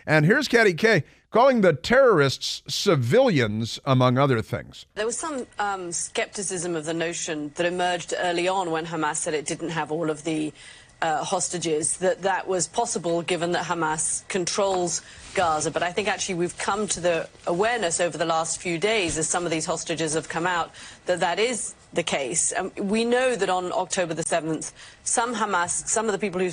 And 0.06 0.24
here's 0.24 0.48
Katty 0.48 0.74
Kay 0.74 1.02
calling 1.34 1.62
the 1.62 1.72
terrorists 1.72 2.62
civilians, 2.68 3.80
among 3.84 4.16
other 4.16 4.40
things. 4.40 4.86
There 4.94 5.04
was 5.04 5.18
some 5.18 5.48
um, 5.58 5.90
skepticism 5.90 6.76
of 6.76 6.84
the 6.84 6.94
notion 6.94 7.50
that 7.56 7.66
emerged 7.66 8.14
early 8.16 8.46
on 8.46 8.70
when 8.70 8.86
Hamas 8.86 9.16
said 9.16 9.34
it 9.34 9.44
didn't 9.44 9.70
have 9.70 9.90
all 9.90 10.10
of 10.10 10.22
the 10.22 10.52
uh, 11.02 11.22
hostages, 11.22 11.98
that 11.98 12.22
that 12.22 12.46
was 12.48 12.66
possible 12.66 13.22
given 13.22 13.52
that 13.52 13.64
Hamas 13.64 14.26
controls 14.28 15.02
Gaza. 15.34 15.70
But 15.70 15.82
I 15.82 15.92
think 15.92 16.08
actually 16.08 16.36
we've 16.36 16.56
come 16.56 16.86
to 16.88 17.00
the 17.00 17.28
awareness 17.46 18.00
over 18.00 18.16
the 18.16 18.24
last 18.24 18.60
few 18.60 18.78
days 18.78 19.18
as 19.18 19.28
some 19.28 19.44
of 19.44 19.50
these 19.50 19.66
hostages 19.66 20.14
have 20.14 20.28
come 20.28 20.46
out 20.46 20.70
that 21.06 21.20
that 21.20 21.38
is 21.38 21.74
the 21.92 22.02
case. 22.02 22.52
Um, 22.56 22.72
we 22.78 23.04
know 23.04 23.36
that 23.36 23.48
on 23.48 23.72
October 23.72 24.14
the 24.14 24.24
7th, 24.24 24.72
some 25.02 25.34
Hamas, 25.34 25.86
some 25.88 26.06
of 26.06 26.12
the 26.12 26.18
people 26.18 26.40
who 26.40 26.50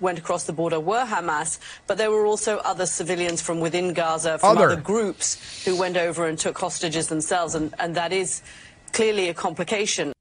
went 0.00 0.18
across 0.18 0.44
the 0.44 0.52
border 0.52 0.80
were 0.80 1.04
Hamas, 1.04 1.58
but 1.86 1.98
there 1.98 2.10
were 2.10 2.26
also 2.26 2.58
other 2.58 2.86
civilians 2.86 3.42
from 3.42 3.60
within 3.60 3.92
Gaza, 3.92 4.38
from 4.38 4.56
other, 4.56 4.72
other 4.72 4.80
groups 4.80 5.64
who 5.64 5.76
went 5.76 5.96
over 5.96 6.26
and 6.26 6.38
took 6.38 6.58
hostages 6.58 7.08
themselves, 7.08 7.54
and, 7.54 7.74
and 7.78 7.94
that 7.96 8.12
is 8.12 8.42
clearly 8.92 9.28
a 9.28 9.34
complication. 9.34 10.12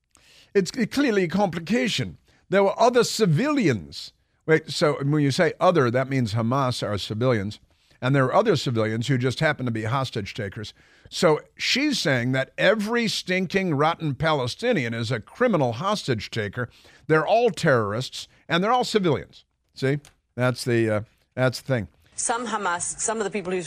It's 0.53 0.71
clearly 0.71 1.23
a 1.23 1.27
complication. 1.27 2.17
There 2.49 2.63
were 2.63 2.79
other 2.79 3.03
civilians. 3.03 4.13
Wait, 4.45 4.71
so 4.71 4.97
when 5.03 5.21
you 5.21 5.31
say 5.31 5.53
other, 5.59 5.91
that 5.91 6.09
means 6.09 6.33
Hamas 6.33 6.81
are 6.87 6.97
civilians, 6.97 7.59
and 8.01 8.15
there 8.15 8.25
are 8.25 8.33
other 8.33 8.55
civilians 8.55 9.07
who 9.07 9.17
just 9.17 9.41
happen 9.41 9.65
to 9.65 9.71
be 9.71 9.83
hostage 9.83 10.33
takers. 10.33 10.73
So 11.09 11.41
she's 11.57 11.99
saying 11.99 12.31
that 12.33 12.51
every 12.57 13.07
stinking, 13.07 13.75
rotten 13.75 14.15
Palestinian 14.15 14.93
is 14.93 15.11
a 15.11 15.19
criminal 15.19 15.73
hostage 15.73 16.31
taker. 16.31 16.69
They're 17.07 17.27
all 17.27 17.49
terrorists, 17.49 18.27
and 18.47 18.63
they're 18.63 18.71
all 18.71 18.83
civilians. 18.85 19.43
See, 19.73 19.99
that's 20.35 20.63
the 20.63 20.89
uh, 20.89 21.01
that's 21.35 21.61
the 21.61 21.67
thing. 21.67 21.87
Some 22.15 22.47
Hamas, 22.47 22.99
some 22.99 23.17
of 23.17 23.25
the 23.25 23.29
people 23.29 23.53
who 23.53 23.63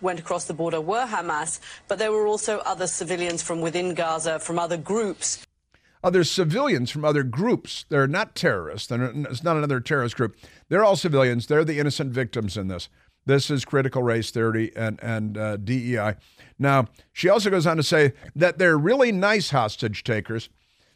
went 0.00 0.18
across 0.18 0.44
the 0.44 0.54
border 0.54 0.80
were 0.80 1.06
Hamas, 1.06 1.60
but 1.88 1.98
there 1.98 2.12
were 2.12 2.26
also 2.26 2.58
other 2.60 2.86
civilians 2.86 3.42
from 3.42 3.60
within 3.60 3.94
Gaza, 3.94 4.38
from 4.38 4.58
other 4.58 4.76
groups. 4.76 5.46
Other 6.02 6.24
civilians 6.24 6.90
from 6.90 7.04
other 7.04 7.22
groups. 7.22 7.84
They're 7.88 8.06
not 8.06 8.34
terrorists. 8.34 8.88
They're 8.88 9.04
it's 9.04 9.44
not 9.44 9.56
another 9.56 9.80
terrorist 9.80 10.16
group. 10.16 10.36
They're 10.68 10.84
all 10.84 10.96
civilians. 10.96 11.46
They're 11.46 11.64
the 11.64 11.78
innocent 11.78 12.12
victims 12.12 12.56
in 12.56 12.68
this. 12.68 12.88
This 13.26 13.50
is 13.50 13.64
critical 13.64 14.02
race 14.02 14.30
theory 14.30 14.72
and, 14.74 14.98
and 15.02 15.36
uh, 15.36 15.56
DEI. 15.58 16.14
Now, 16.58 16.86
she 17.12 17.28
also 17.28 17.50
goes 17.50 17.66
on 17.66 17.76
to 17.76 17.82
say 17.82 18.12
that 18.34 18.58
they're 18.58 18.78
really 18.78 19.12
nice 19.12 19.50
hostage 19.50 20.04
takers, 20.04 20.48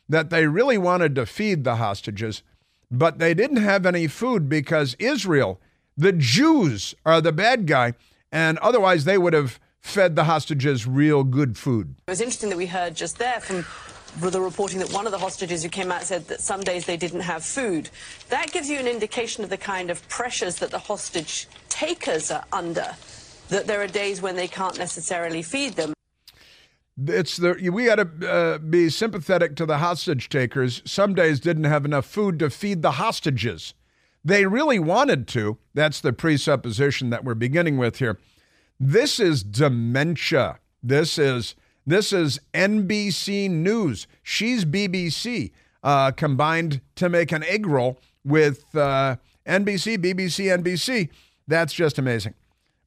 that 0.08 0.30
they 0.30 0.46
really 0.46 0.78
wanted 0.78 1.14
to 1.16 1.26
feed 1.26 1.64
the 1.64 1.76
hostages, 1.76 2.42
but 2.90 3.18
they 3.18 3.34
didn't 3.34 3.58
have 3.58 3.84
any 3.84 4.06
food 4.06 4.48
because 4.48 4.94
Israel, 4.98 5.60
the 5.96 6.12
Jews, 6.12 6.94
are 7.04 7.20
the 7.20 7.32
bad 7.32 7.66
guy, 7.66 7.94
and 8.32 8.58
otherwise 8.58 9.04
they 9.04 9.18
would 9.18 9.32
have 9.32 9.60
fed 9.80 10.16
the 10.16 10.24
hostages 10.24 10.86
real 10.86 11.24
good 11.24 11.58
food. 11.58 11.94
It 12.06 12.10
was 12.10 12.20
interesting 12.20 12.48
that 12.50 12.56
we 12.56 12.66
heard 12.66 12.94
just 12.94 13.18
there 13.18 13.40
from 13.40 13.64
the 14.20 14.40
reporting 14.40 14.78
that 14.78 14.92
one 14.92 15.06
of 15.06 15.12
the 15.12 15.18
hostages 15.18 15.62
who 15.62 15.68
came 15.68 15.90
out 15.90 16.02
said 16.02 16.26
that 16.28 16.40
some 16.40 16.60
days 16.60 16.86
they 16.86 16.96
didn't 16.96 17.20
have 17.20 17.44
food. 17.44 17.90
That 18.28 18.52
gives 18.52 18.68
you 18.68 18.78
an 18.78 18.86
indication 18.86 19.44
of 19.44 19.50
the 19.50 19.56
kind 19.56 19.90
of 19.90 20.06
pressures 20.08 20.56
that 20.56 20.70
the 20.70 20.78
hostage 20.78 21.48
takers 21.68 22.30
are 22.30 22.44
under, 22.52 22.94
that 23.48 23.66
there 23.66 23.80
are 23.82 23.86
days 23.86 24.22
when 24.22 24.36
they 24.36 24.48
can't 24.48 24.78
necessarily 24.78 25.42
feed 25.42 25.74
them. 25.74 25.92
It's 27.06 27.38
the 27.38 27.70
we 27.72 27.86
got 27.86 27.96
to 27.96 28.30
uh, 28.30 28.58
be 28.58 28.88
sympathetic 28.88 29.56
to 29.56 29.66
the 29.66 29.78
hostage 29.78 30.28
takers. 30.28 30.80
Some 30.84 31.12
days 31.14 31.40
didn't 31.40 31.64
have 31.64 31.84
enough 31.84 32.06
food 32.06 32.38
to 32.38 32.50
feed 32.50 32.82
the 32.82 32.92
hostages. 32.92 33.74
They 34.24 34.46
really 34.46 34.78
wanted 34.78 35.26
to. 35.28 35.58
That's 35.74 36.00
the 36.00 36.12
presupposition 36.12 37.10
that 37.10 37.24
we're 37.24 37.34
beginning 37.34 37.78
with 37.78 37.98
here. 37.98 38.18
This 38.78 39.18
is 39.18 39.42
dementia. 39.42 40.60
This 40.82 41.18
is 41.18 41.56
this 41.86 42.12
is 42.12 42.40
NBC 42.52 43.50
News. 43.50 44.06
She's 44.22 44.64
BBC 44.64 45.52
uh, 45.82 46.12
combined 46.12 46.80
to 46.96 47.08
make 47.08 47.32
an 47.32 47.42
egg 47.44 47.66
roll 47.66 47.98
with 48.24 48.74
uh, 48.74 49.16
NBC, 49.46 49.98
BBC, 49.98 50.46
NBC. 50.62 51.10
That's 51.46 51.72
just 51.72 51.98
amazing. 51.98 52.34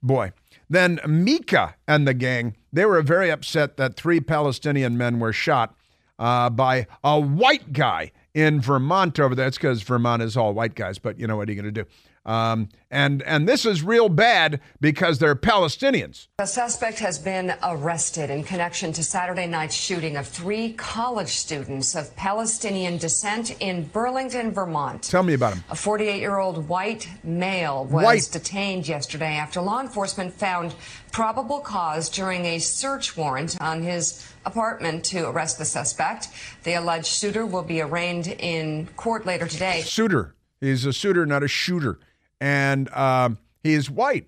Boy. 0.02 0.32
Then 0.70 1.00
Mika 1.08 1.76
and 1.88 2.08
the 2.08 2.14
gang, 2.14 2.56
they 2.74 2.86
were 2.86 3.02
very 3.02 3.30
upset 3.30 3.78
that 3.78 3.96
three 3.96 4.20
Palestinian 4.20 4.98
men 4.98 5.20
were 5.20 5.32
shot 5.32 5.76
uh, 6.20 6.50
by 6.50 6.88
a 7.04 7.20
white 7.20 7.74
guy 7.74 8.12
in 8.34 8.60
Vermont 8.60 9.20
over 9.20 9.34
there. 9.36 9.48
It's 9.48 9.58
because 9.58 9.82
Vermont 9.84 10.22
is 10.22 10.36
all 10.36 10.54
white 10.54 10.76
guys, 10.76 11.00
but 11.00 11.20
you 11.20 11.28
know 11.28 11.38
what 11.38 11.48
are 11.48 11.52
you 11.52 11.62
going 11.62 11.74
to 11.74 11.84
do? 11.84 11.90
Um, 12.28 12.68
and 12.92 13.24
and 13.24 13.48
this 13.48 13.66
is 13.66 13.82
real 13.82 14.10
bad 14.10 14.60
because 14.82 15.18
they're 15.18 15.36
Palestinians. 15.36 16.28
A 16.40 16.48
suspect 16.48 17.00
has 17.00 17.18
been 17.18 17.56
arrested 17.64 18.30
in 18.30 18.44
connection 18.44 18.92
to 18.94 19.04
Saturday 19.04 19.48
night's 19.48 19.76
shooting 19.76 20.18
of 20.18 20.28
three 20.28 20.74
college 20.74 21.30
students 21.30 21.96
of 21.96 22.14
Palestinian 22.18 22.98
descent 22.98 23.56
in 23.62 23.86
Burlington, 23.86 24.52
Vermont. 24.52 25.04
Tell 25.04 25.24
me 25.24 25.34
about 25.34 25.54
him. 25.54 25.64
A 25.70 25.74
48-year-old 25.74 26.68
white 26.68 27.08
male 27.24 27.86
was 27.86 28.04
White. 28.04 28.30
detained 28.32 28.88
yesterday 28.88 29.36
after 29.38 29.62
law 29.62 29.80
enforcement 29.80 30.34
found 30.34 30.76
probable 31.14 31.60
cause 31.60 32.10
during 32.10 32.46
a 32.46 32.60
search 32.60 33.16
warrant 33.16 33.58
on 33.62 33.82
his 33.82 34.30
apartment 34.46 35.06
to 35.06 35.30
arrest 35.30 35.58
the 35.58 35.66
suspect. 35.66 36.28
The 36.64 36.74
alleged 36.74 37.08
shooter 37.08 37.46
will 37.46 37.64
be 37.64 37.80
arraigned 37.82 38.28
in 38.28 38.88
court 38.98 39.26
later 39.26 39.48
today. 39.48 39.82
Shooter. 39.86 40.34
He's 40.60 40.86
a 40.86 40.94
suitor, 40.94 41.26
not 41.26 41.44
a 41.44 41.48
shooter. 41.48 42.00
And 42.40 42.90
um, 42.94 43.38
he's 43.64 43.90
white. 43.90 44.28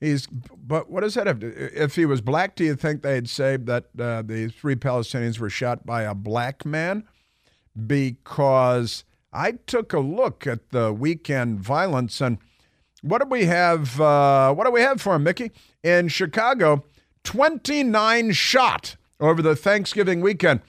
He's, 0.00 0.26
but 0.26 0.90
what 0.90 1.00
does 1.00 1.14
that 1.14 1.26
have 1.26 1.40
to? 1.40 1.82
If 1.82 1.96
he 1.96 2.04
was 2.04 2.20
black, 2.20 2.54
do 2.54 2.64
you 2.64 2.76
think 2.76 3.02
they'd 3.02 3.28
say 3.28 3.56
that 3.56 3.84
uh, 3.98 4.22
the 4.22 4.48
three 4.48 4.76
Palestinians 4.76 5.38
were 5.38 5.48
shot 5.48 5.86
by 5.86 6.02
a 6.02 6.14
black 6.14 6.66
man? 6.66 7.04
Because 7.86 9.04
I 9.32 9.52
took 9.52 9.92
a 9.92 10.00
look 10.00 10.46
at 10.46 10.70
the 10.70 10.92
weekend 10.92 11.60
violence, 11.60 12.20
and 12.20 12.38
what 13.00 13.22
do 13.22 13.28
we 13.28 13.46
have? 13.46 14.00
Uh, 14.00 14.52
what 14.52 14.64
do 14.64 14.70
we 14.70 14.82
have 14.82 15.00
for 15.00 15.14
him, 15.14 15.22
Mickey? 15.22 15.50
In 15.82 16.08
Chicago, 16.08 16.84
29 17.24 18.32
shot 18.32 18.96
over 19.18 19.40
the 19.40 19.56
Thanksgiving 19.56 20.20
weekend. 20.20 20.60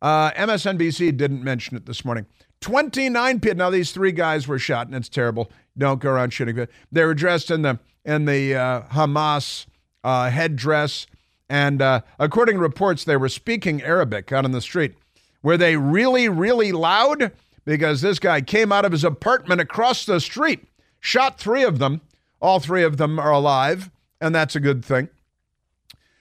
Uh, 0.00 0.32
MSNBC 0.32 1.16
didn't 1.16 1.44
mention 1.44 1.76
it 1.76 1.86
this 1.86 2.04
morning. 2.04 2.26
29 2.62 3.40
people. 3.40 3.58
Now 3.58 3.70
these 3.70 3.92
three 3.92 4.12
guys 4.12 4.48
were 4.48 4.58
shot, 4.58 4.86
and 4.86 4.96
it's 4.96 5.08
terrible. 5.08 5.50
Don't 5.76 6.00
go 6.00 6.10
around 6.10 6.32
shooting. 6.32 6.66
They 6.90 7.04
were 7.04 7.14
dressed 7.14 7.50
in 7.50 7.62
the 7.62 7.78
in 8.04 8.24
the 8.24 8.54
uh, 8.54 8.82
Hamas 8.92 9.66
uh, 10.02 10.30
headdress, 10.30 11.06
and 11.48 11.80
uh, 11.82 12.00
according 12.18 12.56
to 12.56 12.62
reports, 12.62 13.04
they 13.04 13.16
were 13.16 13.28
speaking 13.28 13.82
Arabic 13.82 14.32
out 14.32 14.44
on 14.44 14.52
the 14.52 14.60
street. 14.60 14.94
Were 15.42 15.56
they 15.56 15.76
really, 15.76 16.28
really 16.28 16.72
loud? 16.72 17.32
Because 17.64 18.00
this 18.00 18.18
guy 18.18 18.40
came 18.40 18.72
out 18.72 18.84
of 18.84 18.92
his 18.92 19.04
apartment 19.04 19.60
across 19.60 20.04
the 20.04 20.20
street, 20.20 20.64
shot 20.98 21.38
three 21.38 21.62
of 21.62 21.78
them. 21.78 22.00
All 22.40 22.58
three 22.58 22.82
of 22.82 22.96
them 22.96 23.20
are 23.20 23.30
alive, 23.30 23.90
and 24.20 24.34
that's 24.34 24.56
a 24.56 24.60
good 24.60 24.84
thing. 24.84 25.08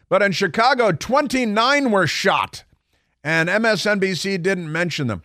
But 0.08 0.22
in 0.22 0.34
Chicago, 0.34 0.92
29 0.92 1.90
were 1.90 2.06
shot, 2.06 2.64
and 3.24 3.50
MSNBC 3.50 4.44
didn't 4.44 4.72
mention 4.72 5.08
them. 5.08 5.24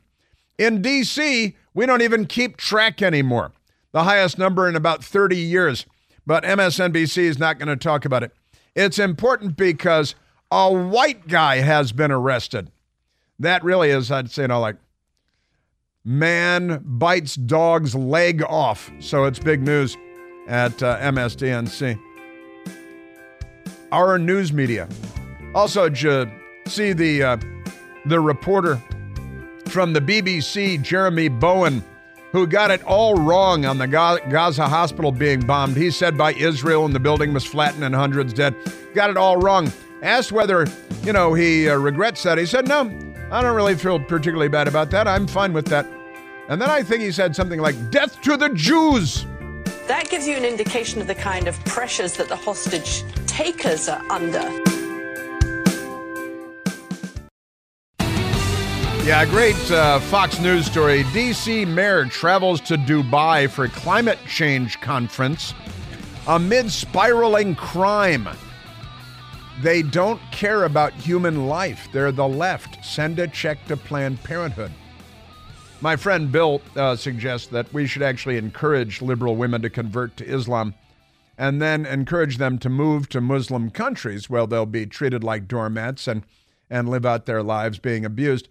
In 0.58 0.82
D.C., 0.82 1.56
we 1.74 1.86
don't 1.86 2.02
even 2.02 2.26
keep 2.26 2.56
track 2.56 3.02
anymore. 3.02 3.52
The 3.92 4.04
highest 4.04 4.38
number 4.38 4.68
in 4.68 4.76
about 4.76 5.04
30 5.04 5.36
years. 5.36 5.86
But 6.26 6.44
MSNBC 6.44 7.18
is 7.18 7.38
not 7.38 7.58
going 7.58 7.68
to 7.68 7.76
talk 7.76 8.04
about 8.04 8.22
it. 8.22 8.32
It's 8.74 8.98
important 8.98 9.56
because 9.56 10.14
a 10.50 10.72
white 10.72 11.28
guy 11.28 11.56
has 11.56 11.92
been 11.92 12.10
arrested. 12.10 12.70
That 13.38 13.62
really 13.62 13.90
is, 13.90 14.10
I'd 14.10 14.30
say, 14.30 14.42
you 14.42 14.48
know, 14.48 14.60
like 14.60 14.76
man 16.04 16.82
bites 16.84 17.34
dog's 17.34 17.94
leg 17.94 18.42
off. 18.42 18.90
So 19.00 19.24
it's 19.24 19.38
big 19.38 19.62
news 19.62 19.96
at 20.48 20.82
uh, 20.82 20.98
MSDNC. 20.98 21.98
Our 23.92 24.18
news 24.18 24.52
media. 24.52 24.88
Also, 25.54 25.88
did 25.88 26.02
you 26.02 26.30
see 26.66 26.92
the 26.92 27.22
uh, 27.22 27.36
the 28.06 28.20
reporter 28.20 28.82
from 29.76 29.92
the 29.92 30.00
BBC, 30.00 30.80
Jeremy 30.80 31.28
Bowen, 31.28 31.84
who 32.32 32.46
got 32.46 32.70
it 32.70 32.82
all 32.84 33.14
wrong 33.14 33.66
on 33.66 33.76
the 33.76 33.86
Gaza 33.86 34.66
hospital 34.66 35.12
being 35.12 35.40
bombed. 35.40 35.76
He 35.76 35.90
said 35.90 36.16
by 36.16 36.32
Israel 36.32 36.86
and 36.86 36.94
the 36.94 36.98
building 36.98 37.34
was 37.34 37.44
flattened 37.44 37.84
and 37.84 37.94
hundreds 37.94 38.32
dead. 38.32 38.54
Got 38.94 39.10
it 39.10 39.18
all 39.18 39.36
wrong. 39.36 39.70
Asked 40.00 40.32
whether, 40.32 40.66
you 41.02 41.12
know, 41.12 41.34
he 41.34 41.68
uh, 41.68 41.76
regrets 41.76 42.22
that. 42.22 42.38
He 42.38 42.46
said, 42.46 42.66
no, 42.66 42.84
I 43.30 43.42
don't 43.42 43.54
really 43.54 43.74
feel 43.74 44.00
particularly 44.00 44.48
bad 44.48 44.66
about 44.66 44.90
that. 44.92 45.06
I'm 45.06 45.26
fine 45.26 45.52
with 45.52 45.66
that. 45.66 45.86
And 46.48 46.58
then 46.58 46.70
I 46.70 46.82
think 46.82 47.02
he 47.02 47.12
said 47.12 47.36
something 47.36 47.60
like, 47.60 47.90
death 47.90 48.18
to 48.22 48.38
the 48.38 48.48
Jews. 48.54 49.26
That 49.88 50.08
gives 50.08 50.26
you 50.26 50.38
an 50.38 50.46
indication 50.46 51.02
of 51.02 51.06
the 51.06 51.14
kind 51.14 51.48
of 51.48 51.62
pressures 51.66 52.14
that 52.14 52.30
the 52.30 52.36
hostage 52.36 53.04
takers 53.26 53.90
are 53.90 54.02
under. 54.10 54.65
Yeah, 59.06 59.24
great 59.24 59.70
uh, 59.70 60.00
Fox 60.00 60.40
News 60.40 60.66
story. 60.66 61.04
DC 61.04 61.64
mayor 61.68 62.06
travels 62.06 62.60
to 62.62 62.76
Dubai 62.76 63.48
for 63.48 63.68
climate 63.68 64.18
change 64.26 64.80
conference 64.80 65.54
amid 66.26 66.72
spiraling 66.72 67.54
crime. 67.54 68.28
They 69.62 69.82
don't 69.82 70.20
care 70.32 70.64
about 70.64 70.92
human 70.92 71.46
life. 71.46 71.86
They're 71.92 72.10
the 72.10 72.26
left. 72.26 72.84
Send 72.84 73.20
a 73.20 73.28
check 73.28 73.64
to 73.66 73.76
Planned 73.76 74.24
Parenthood. 74.24 74.72
My 75.80 75.94
friend 75.94 76.32
Bill 76.32 76.60
uh, 76.74 76.96
suggests 76.96 77.46
that 77.46 77.72
we 77.72 77.86
should 77.86 78.02
actually 78.02 78.38
encourage 78.38 79.02
liberal 79.02 79.36
women 79.36 79.62
to 79.62 79.70
convert 79.70 80.16
to 80.16 80.24
Islam 80.24 80.74
and 81.38 81.62
then 81.62 81.86
encourage 81.86 82.38
them 82.38 82.58
to 82.58 82.68
move 82.68 83.08
to 83.10 83.20
Muslim 83.20 83.70
countries 83.70 84.28
where 84.28 84.48
they'll 84.48 84.66
be 84.66 84.84
treated 84.84 85.22
like 85.22 85.46
doormats 85.46 86.08
and, 86.08 86.24
and 86.68 86.88
live 86.88 87.06
out 87.06 87.26
their 87.26 87.44
lives 87.44 87.78
being 87.78 88.04
abused. 88.04 88.48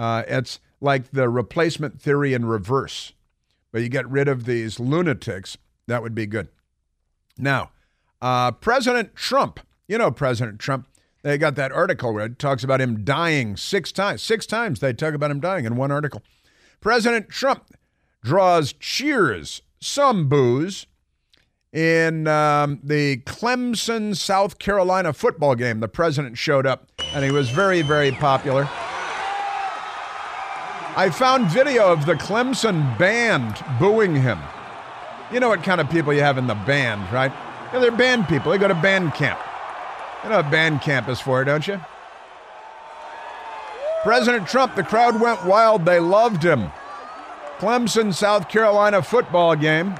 Uh, 0.00 0.22
it's 0.26 0.60
like 0.80 1.10
the 1.10 1.28
replacement 1.28 2.00
theory 2.00 2.32
in 2.32 2.46
reverse, 2.46 3.12
but 3.70 3.82
you 3.82 3.90
get 3.90 4.08
rid 4.08 4.28
of 4.28 4.46
these 4.46 4.80
lunatics. 4.80 5.58
That 5.88 6.02
would 6.02 6.14
be 6.14 6.24
good. 6.24 6.48
Now, 7.36 7.72
uh, 8.22 8.52
President 8.52 9.14
Trump, 9.14 9.60
you 9.88 9.98
know 9.98 10.10
President 10.10 10.58
Trump, 10.58 10.86
they 11.22 11.36
got 11.36 11.54
that 11.56 11.70
article 11.70 12.14
where 12.14 12.24
it 12.24 12.38
talks 12.38 12.64
about 12.64 12.80
him 12.80 13.04
dying 13.04 13.58
six 13.58 13.92
times. 13.92 14.22
Six 14.22 14.46
times 14.46 14.80
they 14.80 14.94
talk 14.94 15.12
about 15.12 15.30
him 15.30 15.38
dying 15.38 15.66
in 15.66 15.76
one 15.76 15.90
article. 15.90 16.22
President 16.80 17.28
Trump 17.28 17.76
draws 18.24 18.72
cheers, 18.72 19.60
some 19.80 20.30
boos, 20.30 20.86
in 21.74 22.26
um, 22.26 22.80
the 22.82 23.18
Clemson, 23.26 24.16
South 24.16 24.58
Carolina 24.58 25.12
football 25.12 25.54
game. 25.54 25.80
The 25.80 25.88
president 25.88 26.38
showed 26.38 26.64
up 26.64 26.88
and 27.12 27.22
he 27.22 27.30
was 27.30 27.50
very, 27.50 27.82
very 27.82 28.12
popular. 28.12 28.66
I 30.96 31.08
found 31.10 31.46
video 31.50 31.92
of 31.92 32.04
the 32.04 32.14
Clemson 32.14 32.98
band 32.98 33.64
booing 33.78 34.14
him. 34.14 34.38
You 35.32 35.38
know 35.38 35.48
what 35.48 35.62
kind 35.62 35.80
of 35.80 35.88
people 35.88 36.12
you 36.12 36.20
have 36.20 36.36
in 36.36 36.48
the 36.48 36.54
band, 36.54 37.12
right? 37.12 37.32
Yeah, 37.72 37.78
they're 37.78 37.92
band 37.92 38.26
people. 38.26 38.50
They 38.50 38.58
go 38.58 38.66
to 38.66 38.74
band 38.74 39.14
camp. 39.14 39.38
You 40.24 40.30
know 40.30 40.38
what 40.38 40.50
band 40.50 40.82
camp 40.82 41.08
is 41.08 41.20
for, 41.20 41.44
don't 41.44 41.66
you? 41.66 41.80
President 44.02 44.48
Trump, 44.48 44.74
the 44.74 44.82
crowd 44.82 45.20
went 45.20 45.44
wild. 45.44 45.84
They 45.84 46.00
loved 46.00 46.42
him. 46.42 46.72
Clemson, 47.58 48.12
South 48.12 48.48
Carolina 48.48 49.02
football 49.02 49.54
game. 49.54 49.94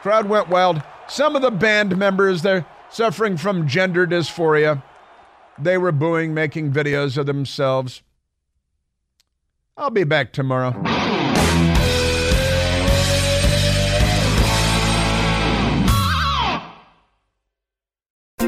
Crowd 0.00 0.28
went 0.28 0.48
wild. 0.48 0.82
Some 1.08 1.36
of 1.36 1.42
the 1.42 1.50
band 1.50 1.96
members, 1.98 2.40
they're 2.40 2.64
suffering 2.88 3.36
from 3.36 3.68
gender 3.68 4.06
dysphoria. 4.06 4.82
They 5.58 5.76
were 5.76 5.92
booing, 5.92 6.32
making 6.32 6.72
videos 6.72 7.18
of 7.18 7.26
themselves. 7.26 8.02
I'll 9.76 9.90
be 9.90 10.04
back 10.04 10.32
tomorrow. 10.32 11.00